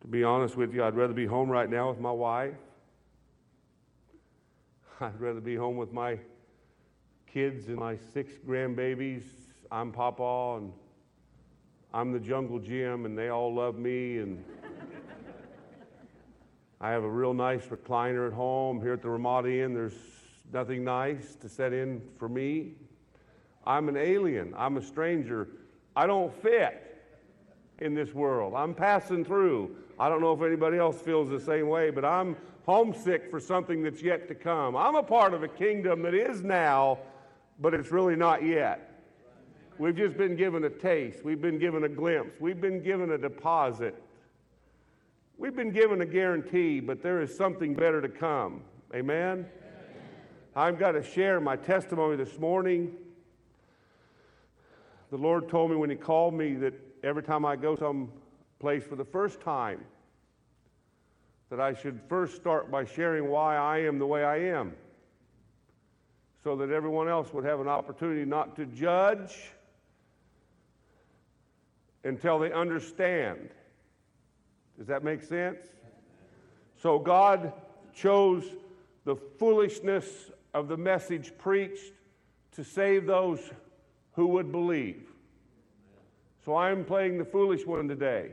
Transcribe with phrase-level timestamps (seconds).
[0.00, 2.54] To be honest with you, I'd rather be home right now with my wife.
[5.00, 6.18] I'd rather be home with my
[7.26, 9.24] kids and my six grandbabies.
[9.70, 10.72] I'm Papa and
[11.92, 14.42] I'm the jungle Jim and they all love me and
[16.80, 18.80] I have a real nice recliner at home.
[18.80, 19.98] Here at the Ramada Inn, there's
[20.50, 22.72] nothing nice to set in for me.
[23.66, 24.54] I'm an alien.
[24.56, 25.48] I'm a stranger.
[25.94, 26.86] I don't fit
[27.80, 28.54] in this world.
[28.56, 29.76] I'm passing through.
[30.00, 33.82] I don't know if anybody else feels the same way, but I'm homesick for something
[33.82, 34.74] that's yet to come.
[34.74, 37.00] I'm a part of a kingdom that is now,
[37.60, 39.02] but it's really not yet.
[39.76, 41.22] We've just been given a taste.
[41.22, 42.40] We've been given a glimpse.
[42.40, 43.94] We've been given a deposit.
[45.36, 48.62] We've been given a guarantee, but there is something better to come.
[48.94, 49.30] Amen?
[49.30, 49.46] Amen.
[50.56, 52.96] I've got to share my testimony this morning.
[55.10, 56.72] The Lord told me when He called me that
[57.04, 58.10] every time I go some
[58.60, 59.84] place for the first time,
[61.48, 64.74] that I should first start by sharing why I am the way I am,
[66.44, 69.36] so that everyone else would have an opportunity not to judge
[72.04, 73.50] until they understand
[74.80, 75.58] does that make sense?
[76.78, 77.52] So God
[77.94, 78.44] chose
[79.04, 81.92] the foolishness of the message preached
[82.52, 83.40] to save those
[84.12, 85.06] who would believe.
[86.46, 88.30] So I'm playing the foolish one today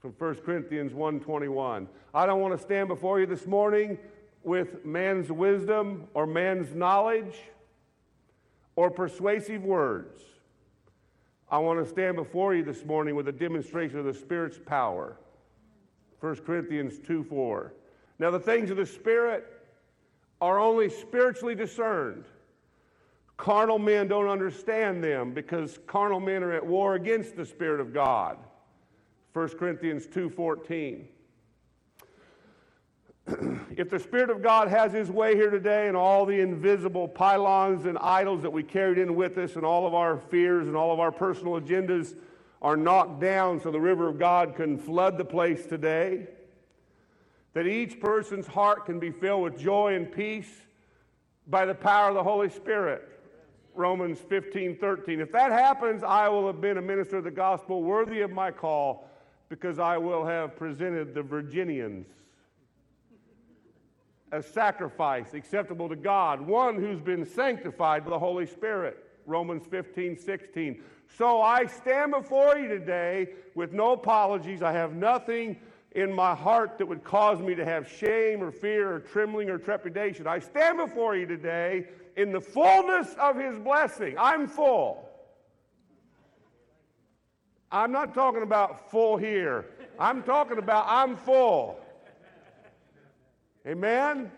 [0.00, 1.86] from 1 Corinthians 1:21.
[2.14, 3.98] I don't want to stand before you this morning
[4.42, 7.38] with man's wisdom or man's knowledge
[8.76, 10.22] or persuasive words.
[11.50, 15.16] I want to stand before you this morning with a demonstration of the Spirit's power.
[16.20, 17.74] 1 Corinthians 2 4.
[18.18, 19.46] Now, the things of the Spirit
[20.40, 22.24] are only spiritually discerned.
[23.36, 27.92] Carnal men don't understand them because carnal men are at war against the Spirit of
[27.92, 28.38] God.
[29.32, 31.06] 1 Corinthians 2:14
[33.76, 37.84] if the Spirit of God has His way here today and all the invisible pylons
[37.86, 40.92] and idols that we carried in with us and all of our fears and all
[40.92, 42.16] of our personal agendas
[42.62, 46.26] are knocked down so the river of God can flood the place today,
[47.54, 50.50] that each person's heart can be filled with joy and peace
[51.46, 53.06] by the power of the Holy Spirit.
[53.74, 55.20] Romans 15, 13.
[55.20, 58.50] If that happens, I will have been a minister of the gospel worthy of my
[58.50, 59.09] call
[59.50, 62.06] because I will have presented the Virginians
[64.32, 69.04] a sacrifice acceptable to God, one who's been sanctified by the Holy Spirit.
[69.26, 70.82] Romans 15, 16.
[71.16, 74.62] So I stand before you today with no apologies.
[74.62, 75.56] I have nothing
[75.92, 79.58] in my heart that would cause me to have shame or fear or trembling or
[79.58, 80.26] trepidation.
[80.26, 81.86] I stand before you today
[82.16, 84.16] in the fullness of His blessing.
[84.18, 85.09] I'm full.
[87.72, 89.66] I'm not talking about full here.
[89.98, 91.78] I'm talking about I'm full.
[93.66, 94.16] Amen?
[94.16, 94.32] Amen?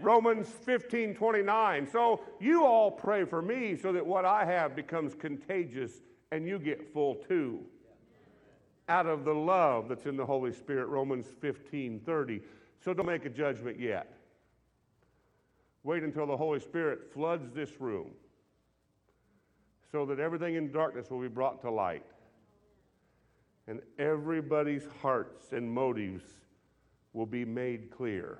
[0.00, 1.88] Romans 15 29.
[1.90, 5.92] So you all pray for me so that what I have becomes contagious
[6.32, 7.60] and you get full too.
[8.88, 12.40] Out of the love that's in the Holy Spirit, Romans 15 30.
[12.84, 14.12] So don't make a judgment yet.
[15.82, 18.10] Wait until the Holy Spirit floods this room
[19.92, 22.04] so that everything in darkness will be brought to light.
[23.68, 26.24] And everybody's hearts and motives
[27.12, 28.38] will be made clear.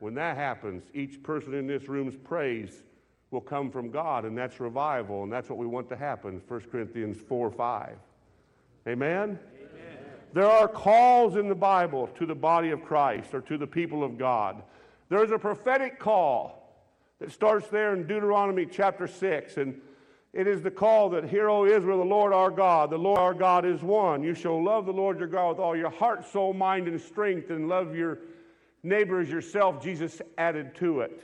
[0.00, 2.82] When that happens, each person in this room's praise
[3.30, 6.42] will come from God, and that's revival, and that's what we want to happen.
[6.46, 7.96] 1 Corinthians 4 5.
[8.88, 9.20] Amen?
[9.20, 9.38] Amen?
[10.32, 14.02] There are calls in the Bible to the body of Christ or to the people
[14.02, 14.62] of God.
[15.08, 16.60] There's a prophetic call
[17.18, 19.80] that starts there in Deuteronomy chapter 6, and
[20.32, 23.34] it is the call that, Hear, O Israel, the Lord our God, the Lord our
[23.34, 24.22] God is one.
[24.22, 27.50] You shall love the Lord your God with all your heart, soul, mind, and strength,
[27.50, 28.18] and love your
[28.82, 31.22] neighbor as yourself, Jesus added to it.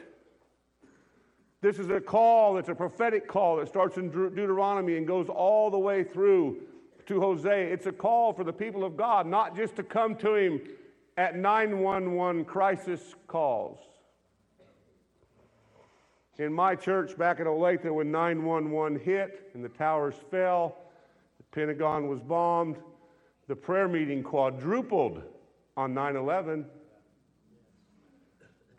[1.60, 5.70] This is a call, it's a prophetic call that starts in Deuteronomy and goes all
[5.70, 6.60] the way through
[7.06, 7.72] to Hosea.
[7.72, 10.60] It's a call for the people of God, not just to come to Him
[11.16, 13.78] at 911 crisis calls.
[16.38, 20.76] In my church back in Olathe, when 911 hit and the towers fell,
[21.38, 22.76] the Pentagon was bombed,
[23.48, 25.22] the prayer meeting quadrupled
[25.76, 26.66] on 9 11.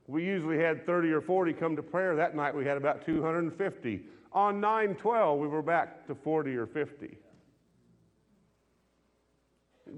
[0.08, 2.16] We usually had 30 or 40 come to prayer.
[2.16, 4.02] That night we had about 250.
[4.32, 7.18] On 912, we were back to 40 or 50.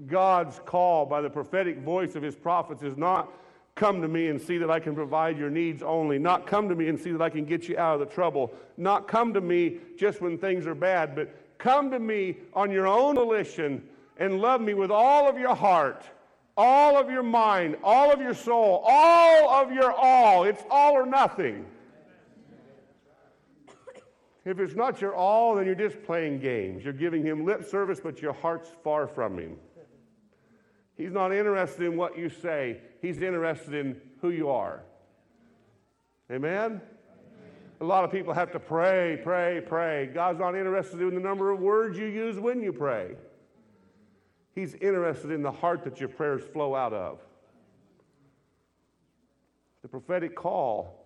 [0.06, 3.32] God's call by the prophetic voice of his prophets is not
[3.80, 6.74] come to me and see that I can provide your needs only, not come to
[6.74, 9.40] me and see that I can get you out of the trouble, not come to
[9.40, 13.82] me just when things are bad, but come to me on your own volition
[14.18, 16.04] and love me with all of your heart,
[16.58, 20.44] all of your mind, all of your soul, all of your all.
[20.44, 21.64] It's all or nothing.
[24.44, 26.84] If it's not your all, then you're just playing games.
[26.84, 29.56] You're giving him lip service, but your heart's far from him.
[31.00, 34.82] He's not interested in what you say, he's interested in who you are.
[36.30, 36.82] Amen?
[37.80, 40.10] A lot of people have to pray, pray, pray.
[40.12, 43.16] God's not interested in the number of words you use when you pray.
[44.54, 47.18] He's interested in the heart that your prayers flow out of.
[49.80, 51.02] The prophetic call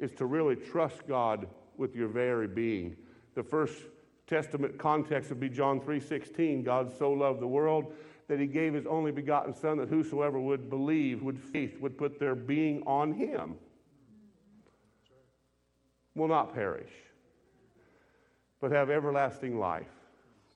[0.00, 1.46] is to really trust God
[1.76, 2.96] with your very being.
[3.36, 3.76] The first
[4.26, 6.64] Testament context would be John 3:16.
[6.64, 7.94] God so loved the world
[8.28, 12.20] that he gave his only begotten son that whosoever would believe, would faith, would put
[12.20, 13.56] their being on him
[16.18, 16.90] will not perish,
[18.60, 19.86] but have everlasting life.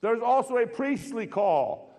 [0.01, 1.95] There's also a priestly call.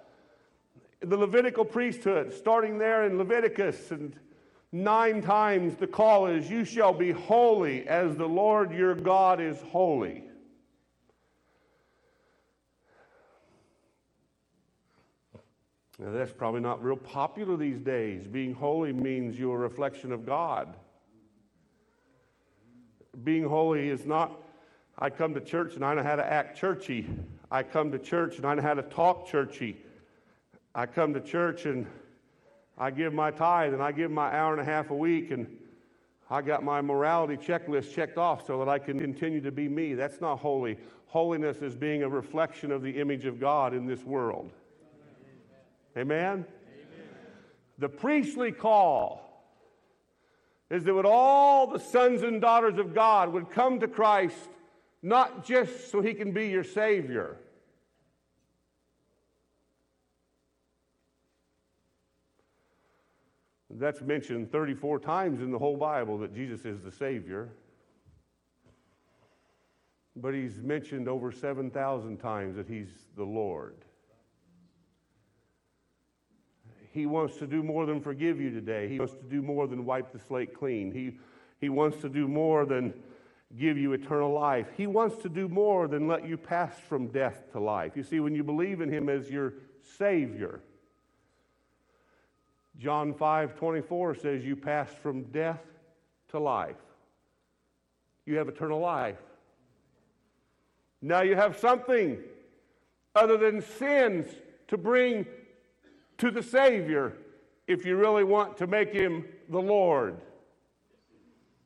[1.00, 4.14] The Levitical priesthood, starting there in Leviticus, and
[4.72, 9.62] nine times the call is, You shall be holy as the Lord your God is
[9.62, 10.24] holy.
[16.04, 18.28] Now, that's probably not real popular these days.
[18.28, 20.76] Being holy means you're a reflection of God
[23.24, 24.32] being holy is not,
[24.98, 27.08] I come to church and I know how to act churchy.
[27.52, 29.78] I come to church and I know how to talk churchy.
[30.74, 31.86] I come to church and
[32.78, 35.48] I give my tithe and I give my hour and a half a week and
[36.30, 39.94] I got my morality checklist checked off so that I can continue to be me.
[39.94, 40.78] That's not holy.
[41.06, 44.52] Holiness is being a reflection of the image of God in this world.
[45.98, 46.18] Amen?
[46.18, 46.46] Amen.
[47.78, 49.24] The priestly call
[50.70, 54.50] is that all the sons and daughters of God would come to Christ
[55.04, 57.38] not just so he can be your Savior.
[63.70, 67.50] That's mentioned 34 times in the whole Bible that Jesus is the Savior.
[70.16, 73.76] But he's mentioned over 7,000 times that he's the Lord.
[76.94, 78.88] He wants to do more than forgive you today.
[78.88, 80.92] He wants to do more than wipe the slate clean.
[80.92, 81.18] He,
[81.60, 82.94] he wants to do more than
[83.58, 84.68] give you eternal life.
[84.78, 87.94] He wants to do more than let you pass from death to life.
[87.96, 89.56] You see, when you believe in Him as your
[89.98, 90.62] Savior,
[92.78, 95.62] John 5 24 says you pass from death
[96.30, 96.76] to life.
[98.28, 99.18] You have eternal life.
[101.02, 102.20] Now you have something
[103.16, 104.28] other than sins
[104.68, 105.26] to bring
[106.18, 107.14] to the Savior
[107.68, 110.18] if you really want to make him the Lord.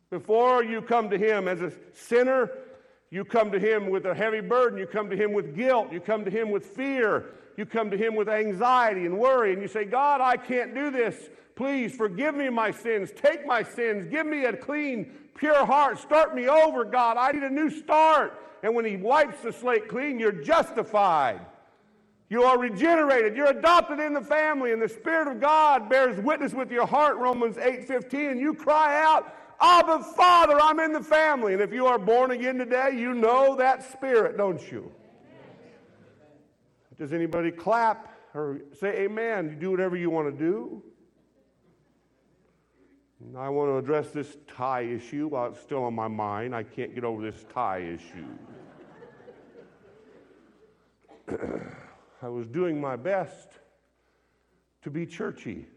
[0.10, 2.52] Before you come to him as a sinner,
[3.10, 4.78] you come to him with a heavy burden.
[4.78, 5.92] You come to him with guilt.
[5.92, 7.34] You come to him with fear.
[7.58, 9.54] You come to him with anxiety and worry.
[9.54, 11.30] And you say, God, I can't do this.
[11.56, 13.12] Please forgive me my sins.
[13.16, 14.06] Take my sins.
[14.06, 15.98] Give me a clean, pure heart.
[16.00, 17.18] Start me over, God.
[17.18, 18.40] I need a new start.
[18.62, 21.42] And when he wipes the slate clean, you're justified.
[22.30, 23.38] You are regenerated.
[23.38, 27.18] You're adopted in the family, and the Spirit of God bears witness with your heart,
[27.18, 31.54] Romans 8:15, and you cry out, Abba, Father, I'm in the family.
[31.54, 34.92] And if you are born again today, you know that spirit, don't you?
[36.98, 39.50] Does anybody clap or say amen?
[39.50, 40.84] You do whatever you want to do.
[43.36, 46.56] I want to address this tie issue while it's still on my mind.
[46.56, 48.28] I can't get over this tie issue.
[52.22, 53.50] I was doing my best
[54.82, 55.68] to be churchy.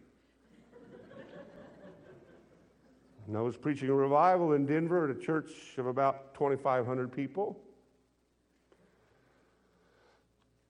[3.27, 7.61] and I was preaching a revival in Denver at a church of about 2,500 people.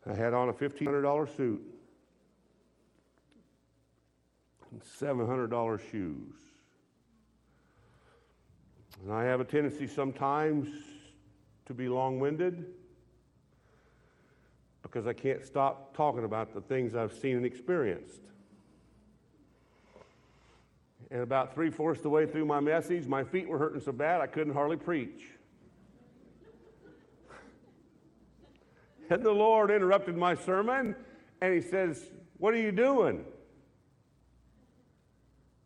[0.06, 1.62] I had on a $1,500 suit
[4.72, 6.34] and $700 shoes.
[9.02, 10.68] And I have a tendency sometimes
[11.66, 12.66] to be long winded
[14.90, 18.22] because I can't stop talking about the things I've seen and experienced.
[21.12, 24.20] And about three fourths the way through my message, my feet were hurting so bad
[24.20, 25.22] I couldn't hardly preach.
[29.10, 30.96] and the Lord interrupted my sermon
[31.40, 32.04] and He says,
[32.38, 33.24] What are you doing?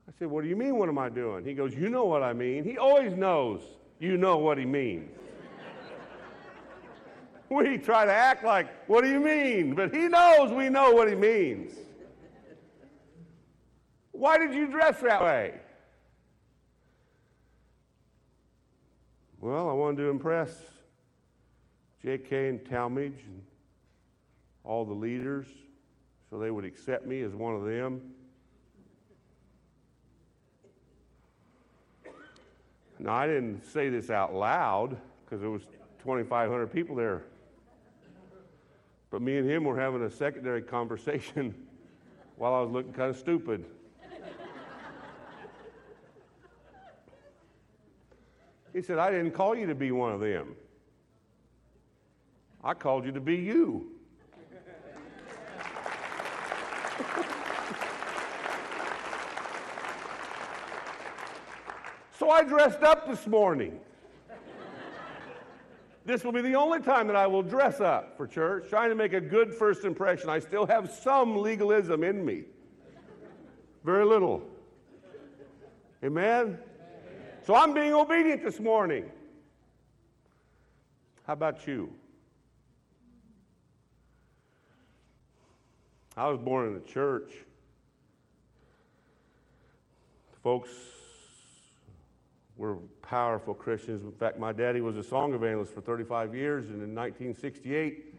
[0.07, 1.45] I said, What do you mean, what am I doing?
[1.45, 2.64] He goes, You know what I mean.
[2.64, 3.62] He always knows
[4.00, 5.11] you know what He means.
[7.50, 9.74] We try to act like, what do you mean?
[9.74, 11.72] But he knows we know what he means.
[14.12, 15.54] Why did you dress that way?
[19.40, 20.56] Well, I wanted to impress
[22.02, 22.48] J.K.
[22.48, 23.42] and Talmage and
[24.64, 25.46] all the leaders,
[26.30, 28.00] so they would accept me as one of them.
[32.98, 35.64] Now, I didn't say this out loud because there was
[36.02, 37.24] 2,500 people there.
[39.14, 41.54] But me and him were having a secondary conversation
[42.37, 43.64] while I was looking kind of stupid.
[48.73, 50.56] he said, I didn't call you to be one of them.
[52.64, 53.92] I called you to be you.
[62.18, 63.78] so I dressed up this morning.
[66.04, 68.94] This will be the only time that I will dress up for church, trying to
[68.94, 70.28] make a good first impression.
[70.28, 72.44] I still have some legalism in me.
[73.84, 74.42] Very little.
[76.02, 76.26] Amen?
[76.32, 76.58] Amen?
[77.46, 79.11] So I'm being obedient this morning.
[81.26, 81.90] How about you?
[86.16, 87.32] I was born in a church.
[90.42, 90.68] Folks
[92.56, 94.04] were powerful Christians.
[94.04, 98.14] In fact, my daddy was a song evangelist for 35 years, and in 1968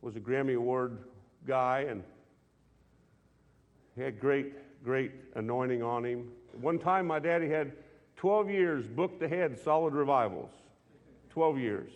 [0.00, 0.98] was a Grammy Award
[1.46, 2.02] guy, and
[3.94, 6.28] he had great, great anointing on him.
[6.60, 7.72] One time, my daddy had
[8.16, 10.50] 12 years booked ahead solid revivals.
[11.30, 11.92] 12 years.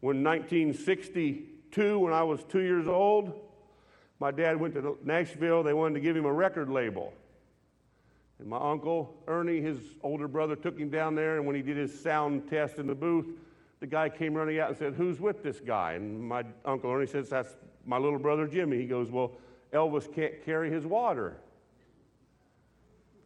[0.00, 3.32] When 1962, when I was two years old,
[4.20, 5.62] my dad went to Nashville.
[5.62, 7.12] They wanted to give him a record label.
[8.42, 11.36] And my uncle, Ernie, his older brother, took him down there.
[11.36, 13.26] And when he did his sound test in the booth,
[13.78, 15.92] the guy came running out and said, Who's with this guy?
[15.92, 17.54] And my uncle Ernie says, That's
[17.86, 18.78] my little brother Jimmy.
[18.78, 19.30] He goes, Well,
[19.72, 21.36] Elvis can't carry his water.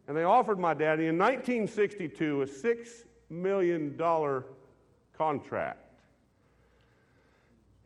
[0.07, 2.87] And they offered my daddy in 1962 a $6
[3.31, 3.99] million
[5.17, 5.79] contract.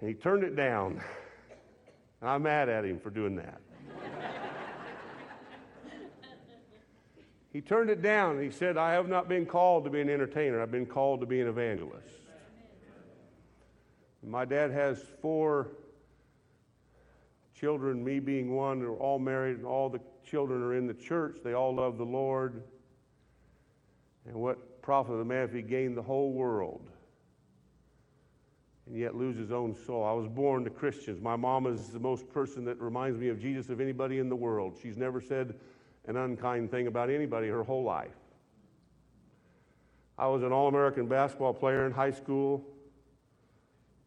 [0.02, 1.02] And he turned it down.
[2.20, 3.62] And I'm mad at him for doing that.
[7.52, 10.62] He turned it down he said, I have not been called to be an entertainer,
[10.62, 12.08] I've been called to be an evangelist.
[14.24, 15.70] My dad has four
[17.56, 21.38] children, me being one, they're all married, and all the children are in the church.
[21.44, 22.64] They all love the Lord.
[24.26, 26.88] And what profit of the man if he gained the whole world
[28.86, 30.04] and yet lose his own soul?
[30.04, 31.20] I was born to Christians.
[31.20, 34.36] My mom is the most person that reminds me of Jesus of anybody in the
[34.36, 34.78] world.
[34.82, 35.56] She's never said,
[36.08, 38.12] an unkind thing about anybody her whole life.
[40.18, 42.64] I was an All American basketball player in high school.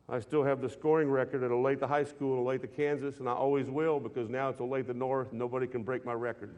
[0.08, 3.32] I still have the scoring record at Olathe High School in Olathe, Kansas, and I
[3.32, 6.54] always will because now it's Olathe North nobody can break my record.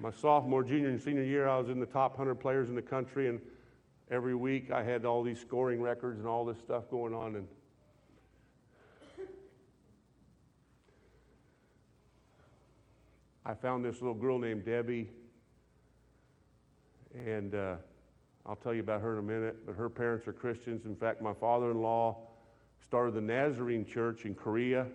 [0.00, 2.82] my sophomore, junior, and senior year, I was in the top 100 players in the
[2.82, 3.40] country, and
[4.10, 7.36] every week I had all these scoring records and all this stuff going on.
[7.36, 7.46] And
[13.46, 15.10] I found this little girl named Debbie,
[17.14, 17.76] and uh,
[18.46, 19.66] I'll tell you about her in a minute.
[19.66, 20.86] But her parents are Christians.
[20.86, 22.16] In fact, my father in law
[22.82, 24.86] started the Nazarene Church in Korea.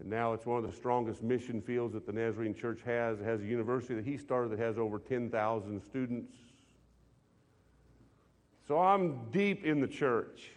[0.00, 3.20] And now it's one of the strongest mission fields that the Nazarene Church has.
[3.20, 6.34] It has a university that he started that has over 10,000 students.
[8.66, 10.50] So I'm deep in the church.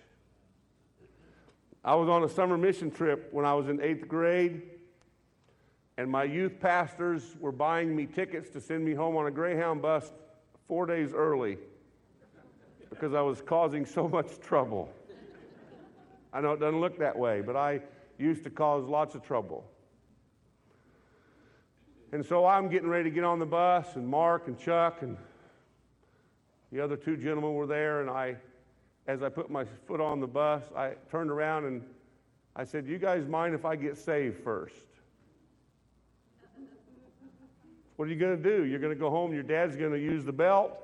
[1.86, 4.73] I was on a summer mission trip when I was in eighth grade
[5.98, 9.82] and my youth pastors were buying me tickets to send me home on a Greyhound
[9.82, 10.12] bus
[10.68, 11.58] four days early
[12.90, 14.90] because I was causing so much trouble.
[16.32, 17.82] I know it doesn't look that way, but I
[18.18, 19.66] used to cause lots of trouble.
[22.12, 25.18] And so I'm getting ready to get on the bus, and Mark and Chuck and
[26.72, 28.36] the other two gentlemen were there, and I,
[29.08, 31.84] as I put my foot on the bus, I turned around and
[32.56, 34.76] I said, You guys mind if I get saved first?
[37.96, 38.66] What are you going to do?
[38.66, 40.80] You're going to go home, your dad's going to use the belt.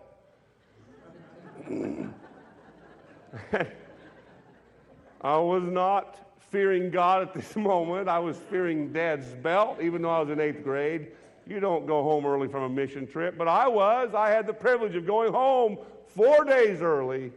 [5.21, 6.17] I was not
[6.51, 8.07] fearing God at this moment.
[8.07, 11.07] I was fearing dad's belt, even though I was in eighth grade.
[11.47, 14.13] You don't go home early from a mission trip, but I was.
[14.13, 17.31] I had the privilege of going home four days early,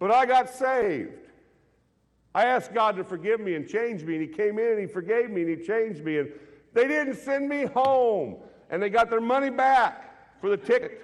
[0.00, 1.12] but I got saved.
[2.34, 4.86] I asked God to forgive me and change me, and He came in and He
[4.86, 6.18] forgave me and He changed me.
[6.18, 6.32] And
[6.74, 8.36] they didn't send me home
[8.70, 11.02] and they got their money back for the ticket.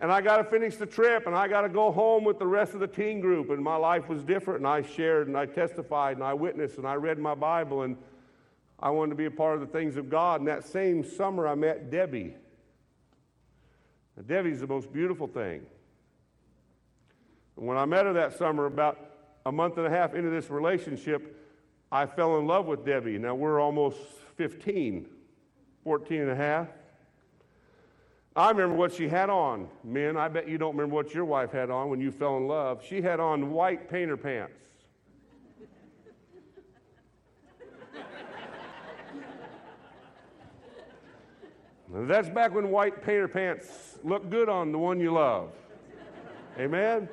[0.00, 2.46] And I got to finish the trip, and I got to go home with the
[2.46, 3.48] rest of the teen group.
[3.48, 6.86] And my life was different, and I shared, and I testified, and I witnessed, and
[6.86, 7.96] I read my Bible, and
[8.78, 10.40] I wanted to be a part of the things of God.
[10.40, 12.34] And that same summer, I met Debbie.
[14.16, 15.64] Now, Debbie's the most beautiful thing.
[17.56, 18.98] And when I met her that summer, about
[19.46, 21.42] a month and a half into this relationship,
[21.90, 23.16] I fell in love with Debbie.
[23.16, 23.98] Now we're almost
[24.36, 25.08] 15,
[25.86, 26.66] 14 and a half.
[28.34, 29.68] I remember what she had on.
[29.84, 32.48] Men, I bet you don't remember what your wife had on when you fell in
[32.48, 32.82] love.
[32.84, 34.58] She had on white painter pants.
[41.94, 45.52] That's back when white painter pants looked good on the one you love.
[46.58, 47.08] Amen?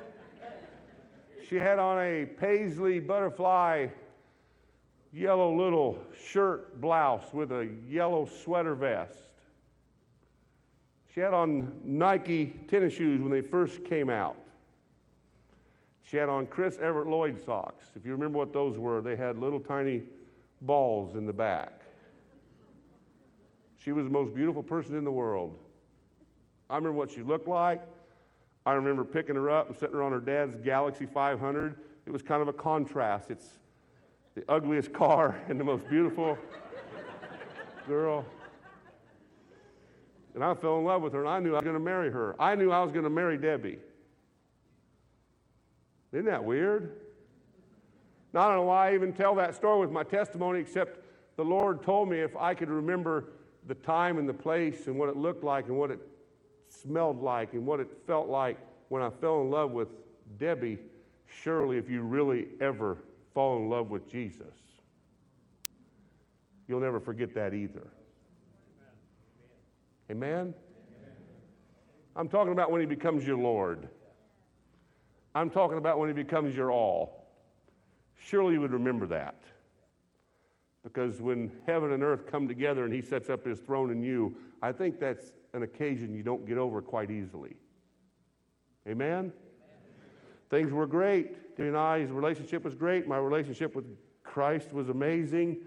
[1.48, 3.86] She had on a paisley butterfly
[5.14, 9.18] yellow little shirt blouse with a yellow sweater vest.
[11.14, 14.36] She had on Nike tennis shoes when they first came out.
[16.02, 17.86] She had on Chris Evert Lloyd socks.
[17.94, 20.02] If you remember what those were, they had little tiny
[20.60, 21.80] balls in the back.
[23.76, 25.56] She was the most beautiful person in the world.
[26.68, 27.82] I remember what she looked like.
[28.66, 31.76] I remember picking her up and setting her on her dad's Galaxie 500.
[32.06, 33.30] It was kind of a contrast.
[33.30, 33.46] It's
[34.34, 36.38] the ugliest car and the most beautiful
[37.86, 38.24] girl.
[40.34, 42.10] And I fell in love with her, and I knew I was going to marry
[42.10, 42.34] her.
[42.40, 43.78] I knew I was going to marry Debbie.
[46.12, 46.96] Isn't that weird?
[48.32, 50.98] Now, I don't know why I even tell that story with my testimony, except
[51.36, 53.26] the Lord told me if I could remember
[53.68, 56.00] the time and the place and what it looked like and what it
[56.68, 59.88] smelled like and what it felt like when I fell in love with
[60.38, 60.78] Debbie,
[61.26, 62.98] surely if you really ever
[63.34, 64.54] fall in love with Jesus,
[66.68, 67.88] you'll never forget that either.
[70.10, 70.54] Amen?
[72.16, 73.88] I'm talking about when he becomes your Lord.
[75.34, 77.26] I'm talking about when he becomes your all.
[78.16, 79.42] Surely you would remember that.
[80.84, 84.36] Because when heaven and earth come together and he sets up his throne in you,
[84.62, 87.56] I think that's an occasion you don't get over quite easily.
[88.86, 89.32] Amen?
[90.50, 91.56] Things were great.
[91.56, 93.06] Debbie and I's relationship was great.
[93.06, 93.84] My relationship with
[94.22, 95.58] Christ was amazing.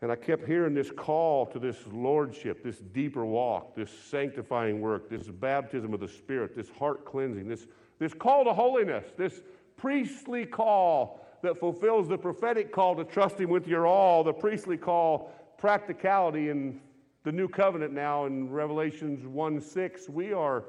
[0.00, 5.08] And I kept hearing this call to this lordship, this deeper walk, this sanctifying work,
[5.08, 7.68] this baptism of the Spirit, this heart cleansing, this,
[8.00, 9.42] this call to holiness, this
[9.76, 14.76] priestly call that fulfills the prophetic call to trust Him with your all, the priestly
[14.76, 16.80] call, practicality in
[17.24, 20.08] the new covenant now in Revelations 1 6.
[20.08, 20.64] We are,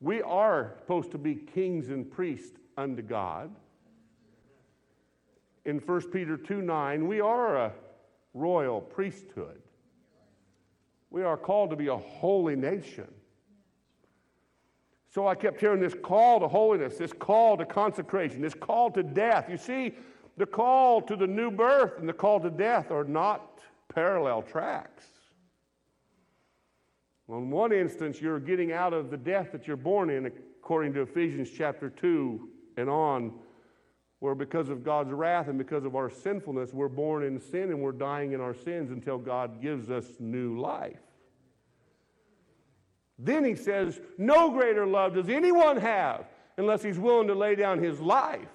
[0.00, 3.50] we are supposed to be kings and priests unto God.
[5.64, 7.72] In 1 Peter 2 9, we are a
[8.34, 9.60] royal priesthood.
[11.10, 13.08] We are called to be a holy nation.
[15.10, 19.02] So I kept hearing this call to holiness, this call to consecration, this call to
[19.02, 19.48] death.
[19.50, 19.94] You see,
[20.36, 23.60] the call to the new birth and the call to death are not
[23.92, 25.06] parallel tracks.
[27.28, 31.02] On one instance, you're getting out of the death that you're born in, according to
[31.02, 33.32] Ephesians chapter 2 and on
[34.20, 37.80] where because of God's wrath and because of our sinfulness, we're born in sin and
[37.80, 40.98] we're dying in our sins until God gives us new life.
[43.18, 47.82] Then he says, No greater love does anyone have unless he's willing to lay down
[47.82, 48.48] his life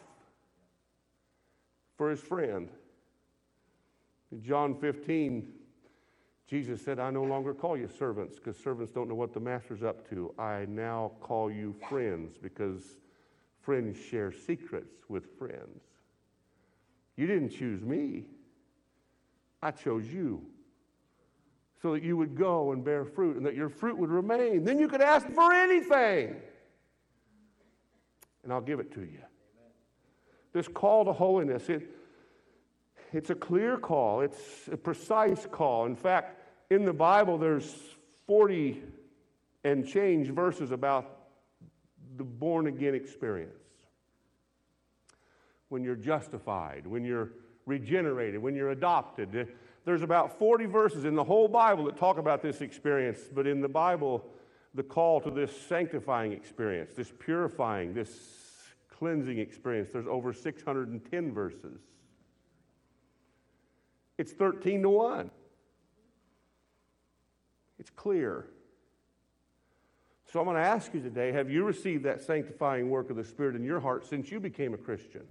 [1.97, 2.69] for his friend.
[4.31, 5.47] In John 15,
[6.47, 9.82] Jesus said, I no longer call you servants because servants don't know what the master's
[9.82, 10.34] up to.
[10.38, 12.97] I now call you friends because
[13.63, 15.84] Friends share secrets with friends.
[17.15, 18.25] You didn't choose me,
[19.62, 20.41] I chose you.
[21.82, 24.63] So that you would go and bear fruit and that your fruit would remain.
[24.63, 26.36] Then you could ask for anything.
[28.43, 29.19] And I'll give it to you.
[30.53, 31.69] This call to holiness,
[33.13, 35.86] it's a clear call, it's a precise call.
[35.86, 37.76] In fact, in the Bible, there's
[38.28, 38.82] 40
[39.63, 41.19] and change verses about
[42.17, 43.54] the born again experience.
[45.69, 47.32] When you're justified, when you're
[47.65, 49.47] regenerated, when you're adopted.
[49.86, 53.62] There's about 40 verses in the whole Bible that talk about this experience, but in
[53.62, 54.26] the Bible,
[54.73, 58.10] the call to this sanctifying experience, this purifying, this
[58.89, 61.80] cleansing experience, there's over 610 verses.
[64.17, 65.32] It's 13 to 1.
[67.80, 68.47] It's clear.
[70.32, 73.23] So I'm going to ask you today have you received that sanctifying work of the
[73.23, 75.23] Spirit in your heart since you became a Christian?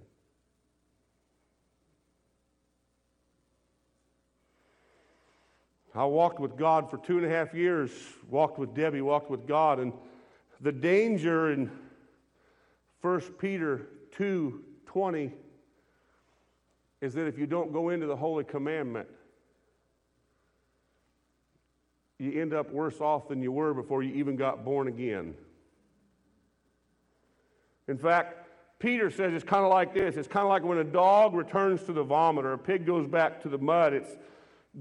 [5.95, 7.91] I walked with God for two and a half years,
[8.27, 9.93] walked with Debbie, walked with God, and
[10.59, 11.69] the danger in
[13.01, 15.31] 1 Peter 2 20
[17.03, 19.09] is that if you don't go into the holy commandment,
[22.17, 25.33] you end up worse off than you were before you even got born again.
[27.89, 28.47] In fact,
[28.79, 31.83] Peter says it's kind of like this it's kind of like when a dog returns
[31.83, 33.91] to the vomit or a pig goes back to the mud.
[33.91, 34.11] It's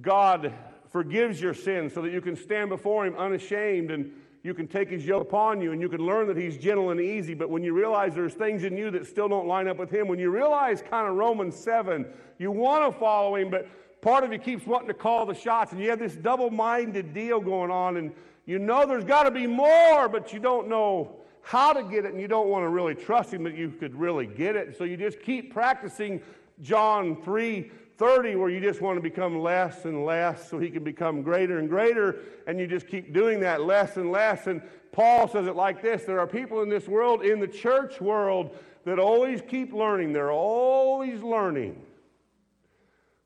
[0.00, 0.54] God
[0.90, 4.90] forgives your sins so that you can stand before Him unashamed and you can take
[4.90, 7.34] His yoke upon you and you can learn that He's gentle and easy.
[7.34, 10.08] But when you realize there's things in you that still don't line up with Him,
[10.08, 12.06] when you realize kind of Romans 7,
[12.38, 13.68] you want to follow Him, but
[14.00, 17.14] part of you keeps wanting to call the shots and you have this double minded
[17.14, 18.12] deal going on and
[18.46, 22.12] you know there's got to be more, but you don't know how to get it
[22.12, 24.76] and you don't want to really trust Him that you could really get it.
[24.76, 26.20] So you just keep practicing
[26.60, 27.70] John 3
[28.02, 31.60] 30 where you just want to become less and less so he can become greater
[31.60, 34.48] and greater and you just keep doing that less and less.
[34.48, 34.60] And
[34.90, 38.58] paul says it like this there are people in this world in the church world
[38.84, 40.12] that always keep learning.
[40.12, 41.80] They're always learning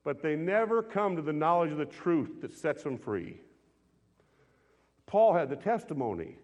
[0.04, 3.40] but they never come to the knowledge of the truth that sets them free.
[5.06, 6.36] Paul had the testimony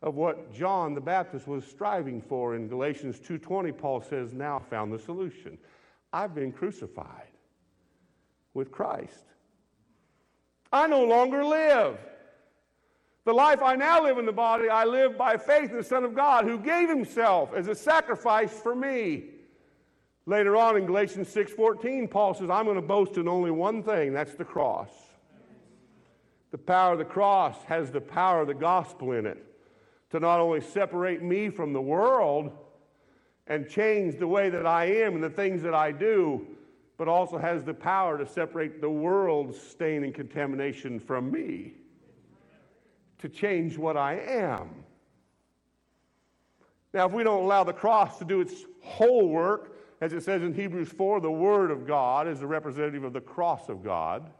[0.00, 4.70] of what john the baptist was striving for in galatians 2.20 paul says now I
[4.70, 5.58] found the solution.
[6.12, 7.31] I've been crucified
[8.54, 9.24] with Christ.
[10.72, 11.98] I no longer live.
[13.24, 16.04] The life I now live in the body, I live by faith in the Son
[16.04, 19.24] of God who gave himself as a sacrifice for me.
[20.26, 24.12] Later on in Galatians 6:14, Paul says, I'm going to boast in only one thing,
[24.12, 24.90] that's the cross.
[26.50, 29.44] The power of the cross has the power of the gospel in it
[30.10, 32.52] to not only separate me from the world,
[33.46, 36.46] and change the way that I am and the things that I do,
[37.02, 41.72] but also has the power to separate the world's stain and contamination from me,
[43.18, 44.84] to change what I am.
[46.94, 50.42] Now, if we don't allow the cross to do its whole work, as it says
[50.42, 54.30] in Hebrews 4, the Word of God is the representative of the cross of God,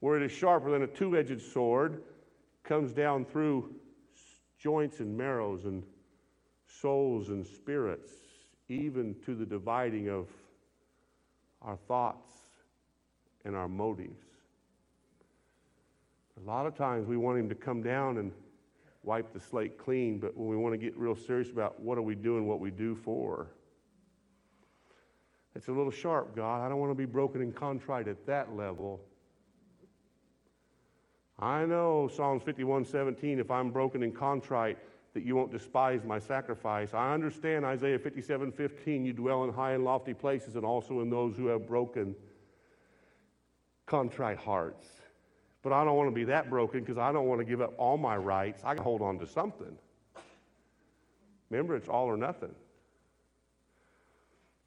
[0.00, 2.02] where it is sharper than a two edged sword,
[2.64, 3.72] comes down through
[4.58, 5.84] joints and marrows and
[6.66, 8.10] souls and spirits,
[8.68, 10.26] even to the dividing of
[11.64, 12.30] our thoughts
[13.44, 14.24] and our motives.
[16.42, 18.32] A lot of times we want him to come down and
[19.02, 22.02] wipe the slate clean, but when we want to get real serious about what are
[22.02, 23.48] we doing what we do for,
[25.54, 26.64] it's a little sharp, God.
[26.64, 29.00] I don't want to be broken and contrite at that level.
[31.38, 34.78] I know Psalms 51 17, if I'm broken and contrite,
[35.14, 36.94] that you won't despise my sacrifice.
[36.94, 41.10] I understand Isaiah 57 15, you dwell in high and lofty places, and also in
[41.10, 42.14] those who have broken,
[43.86, 44.86] contrite hearts.
[45.62, 47.74] But I don't want to be that broken because I don't want to give up
[47.78, 48.62] all my rights.
[48.64, 49.76] I can hold on to something.
[51.50, 52.54] Remember, it's all or nothing.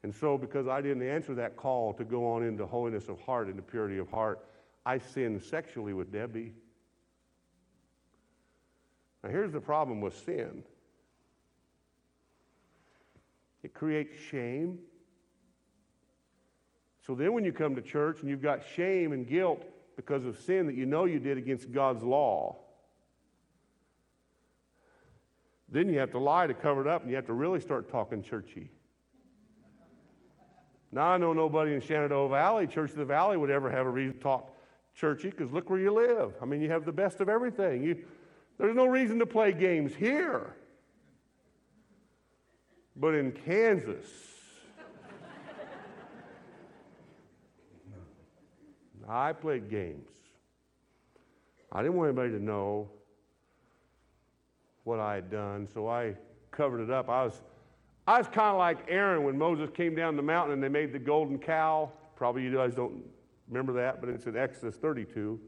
[0.02, 3.54] And so, because I didn't answer that call to go on into holiness of heart
[3.54, 4.38] the purity of heart,
[4.86, 6.52] I sinned sexually with Debbie.
[9.26, 10.62] Now, here's the problem with sin
[13.64, 14.78] it creates shame.
[17.04, 19.64] So then, when you come to church and you've got shame and guilt
[19.96, 22.56] because of sin that you know you did against God's law,
[25.68, 27.90] then you have to lie to cover it up and you have to really start
[27.90, 28.70] talking churchy.
[30.92, 33.90] Now, I know nobody in Shenandoah Valley, Church of the Valley, would ever have a
[33.90, 34.52] reason to talk
[34.94, 36.34] churchy because look where you live.
[36.40, 37.82] I mean, you have the best of everything.
[37.82, 38.04] You,
[38.58, 40.54] there's no reason to play games here.
[42.96, 44.06] But in Kansas,
[49.08, 50.08] I played games.
[51.70, 52.88] I didn't want anybody to know
[54.84, 56.14] what I had done, so I
[56.50, 57.10] covered it up.
[57.10, 57.42] I was,
[58.06, 60.92] I was kind of like Aaron when Moses came down the mountain and they made
[60.92, 61.90] the golden cow.
[62.14, 63.02] Probably you guys don't
[63.48, 65.38] remember that, but it's in Exodus 32.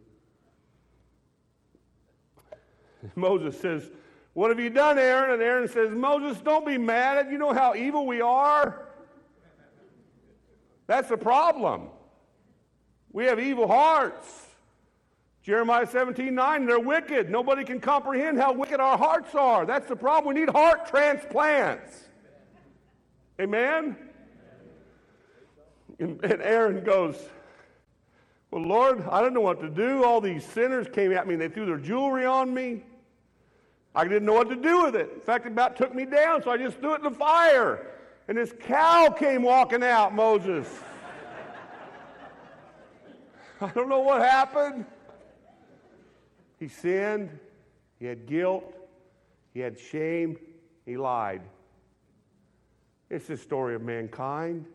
[3.16, 3.90] Moses says,
[4.34, 5.32] What have you done, Aaron?
[5.32, 7.30] And Aaron says, Moses, don't be mad.
[7.30, 8.88] You know how evil we are?
[10.86, 11.88] That's the problem.
[13.12, 14.46] We have evil hearts.
[15.42, 17.30] Jeremiah 17, 9, they're wicked.
[17.30, 19.64] Nobody can comprehend how wicked our hearts are.
[19.64, 20.34] That's the problem.
[20.34, 22.04] We need heart transplants.
[23.40, 23.96] Amen?
[25.98, 27.16] And, and Aaron goes,
[28.50, 30.04] Well, Lord, I don't know what to do.
[30.04, 32.82] All these sinners came at me and they threw their jewelry on me.
[33.94, 35.10] I didn't know what to do with it.
[35.14, 37.86] In fact, it about took me down, so I just threw it in the fire.
[38.28, 40.68] And this cow came walking out, Moses.
[43.60, 44.84] I don't know what happened.
[46.60, 47.30] He sinned,
[47.98, 48.64] he had guilt,
[49.54, 50.36] he had shame,
[50.84, 51.42] he lied.
[53.10, 54.66] It's the story of mankind.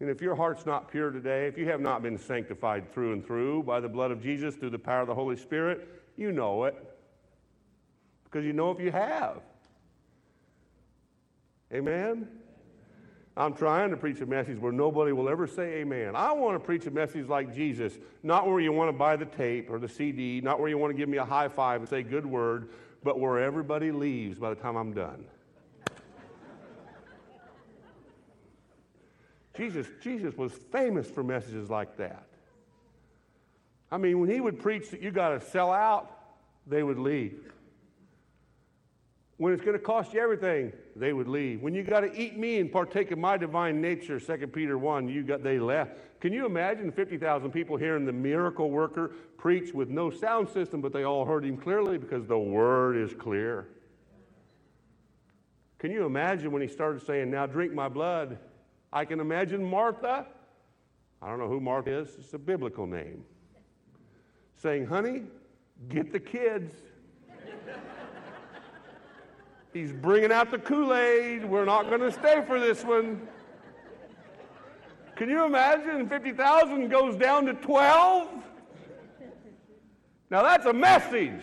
[0.00, 3.26] And if your heart's not pure today, if you have not been sanctified through and
[3.26, 6.64] through by the blood of Jesus, through the power of the Holy Spirit, you know
[6.64, 6.89] it.
[8.30, 9.40] Because you know if you have.
[11.72, 12.28] Amen?
[13.36, 16.16] I'm trying to preach a message where nobody will ever say amen.
[16.16, 19.24] I want to preach a message like Jesus, not where you want to buy the
[19.24, 21.88] tape or the CD, not where you want to give me a high five and
[21.88, 22.68] say good word,
[23.02, 25.24] but where everybody leaves by the time I'm done.
[29.56, 32.26] Jesus, Jesus was famous for messages like that.
[33.92, 36.10] I mean, when he would preach that you got to sell out,
[36.66, 37.52] they would leave.
[39.40, 41.62] When it's going to cost you everything, they would leave.
[41.62, 45.08] When you got to eat me and partake of my divine nature, 2 Peter 1,
[45.08, 45.92] you got they left.
[46.20, 50.92] Can you imagine 50,000 people hearing the miracle worker preach with no sound system, but
[50.92, 53.68] they all heard him clearly because the word is clear?
[55.78, 58.36] Can you imagine when he started saying, Now drink my blood?
[58.92, 60.26] I can imagine Martha.
[61.22, 63.24] I don't know who Martha is, it's a biblical name.
[64.56, 65.22] Saying, Honey,
[65.88, 66.74] get the kids.
[69.72, 71.44] He's bringing out the Kool Aid.
[71.44, 73.28] We're not going to stay for this one.
[75.14, 78.28] Can you imagine 50,000 goes down to 12?
[80.30, 81.42] Now that's a message.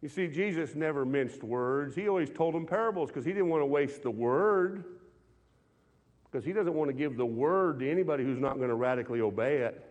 [0.00, 1.94] You see, Jesus never minced words.
[1.94, 4.84] He always told them parables because he didn't want to waste the word.
[6.30, 9.20] Because he doesn't want to give the word to anybody who's not going to radically
[9.20, 9.84] obey it.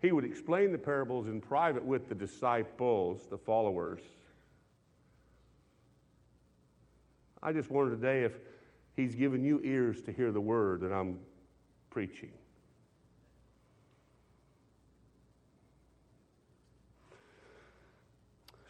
[0.00, 4.00] He would explain the parables in private with the disciples, the followers.
[7.44, 8.32] I just wonder today if
[8.96, 11.18] He's given you ears to hear the word that I'm
[11.90, 12.30] preaching.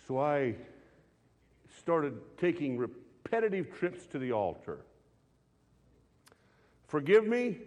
[0.09, 0.57] So I
[1.79, 4.81] started taking repetitive trips to the altar.
[6.89, 7.59] Forgive me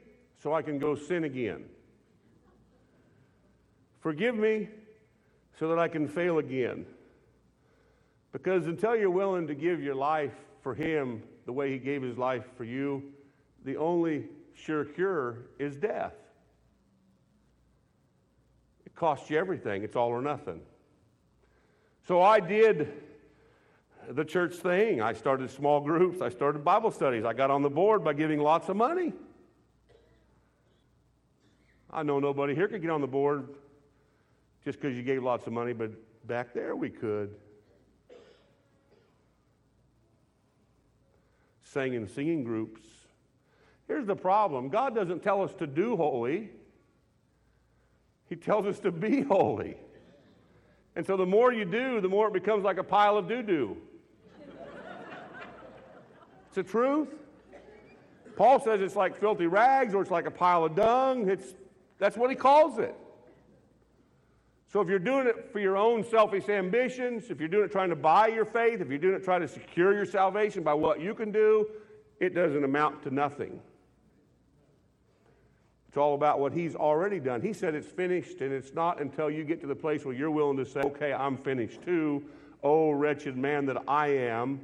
[0.43, 1.65] so I can go sin again.
[4.01, 4.67] Forgive me
[5.57, 6.85] so that I can fail again.
[8.31, 10.33] Because until you're willing to give your life
[10.67, 13.01] for him the way he gave his life for you,
[13.63, 16.11] the only sure cure is death.
[18.85, 20.59] It costs you everything, it's all or nothing.
[22.05, 22.91] So I did
[24.09, 25.01] the church thing.
[25.01, 27.23] I started small groups, I started Bible studies.
[27.23, 29.13] I got on the board by giving lots of money.
[31.89, 33.47] I know nobody here could get on the board
[34.65, 35.91] just because you gave lots of money, but
[36.27, 37.33] back there we could.
[41.73, 42.81] Sang in singing groups.
[43.87, 46.49] Here's the problem God doesn't tell us to do holy,
[48.29, 49.77] He tells us to be holy.
[50.95, 53.43] And so the more you do, the more it becomes like a pile of doo
[53.43, 53.77] doo.
[56.47, 57.09] it's the truth.
[58.35, 61.29] Paul says it's like filthy rags or it's like a pile of dung.
[61.29, 61.53] It's,
[61.99, 62.95] that's what he calls it.
[64.77, 67.89] So if you're doing it for your own selfish ambitions, if you're doing it trying
[67.89, 71.01] to buy your faith, if you're doing it trying to secure your salvation by what
[71.01, 71.67] you can do,
[72.19, 73.59] it doesn't amount to nothing.
[75.87, 77.41] It's all about what he's already done.
[77.41, 80.29] He said it's finished, and it's not until you get to the place where you're
[80.29, 82.25] willing to say, okay, I'm finished too.
[82.61, 84.61] Oh, wretched man that I am,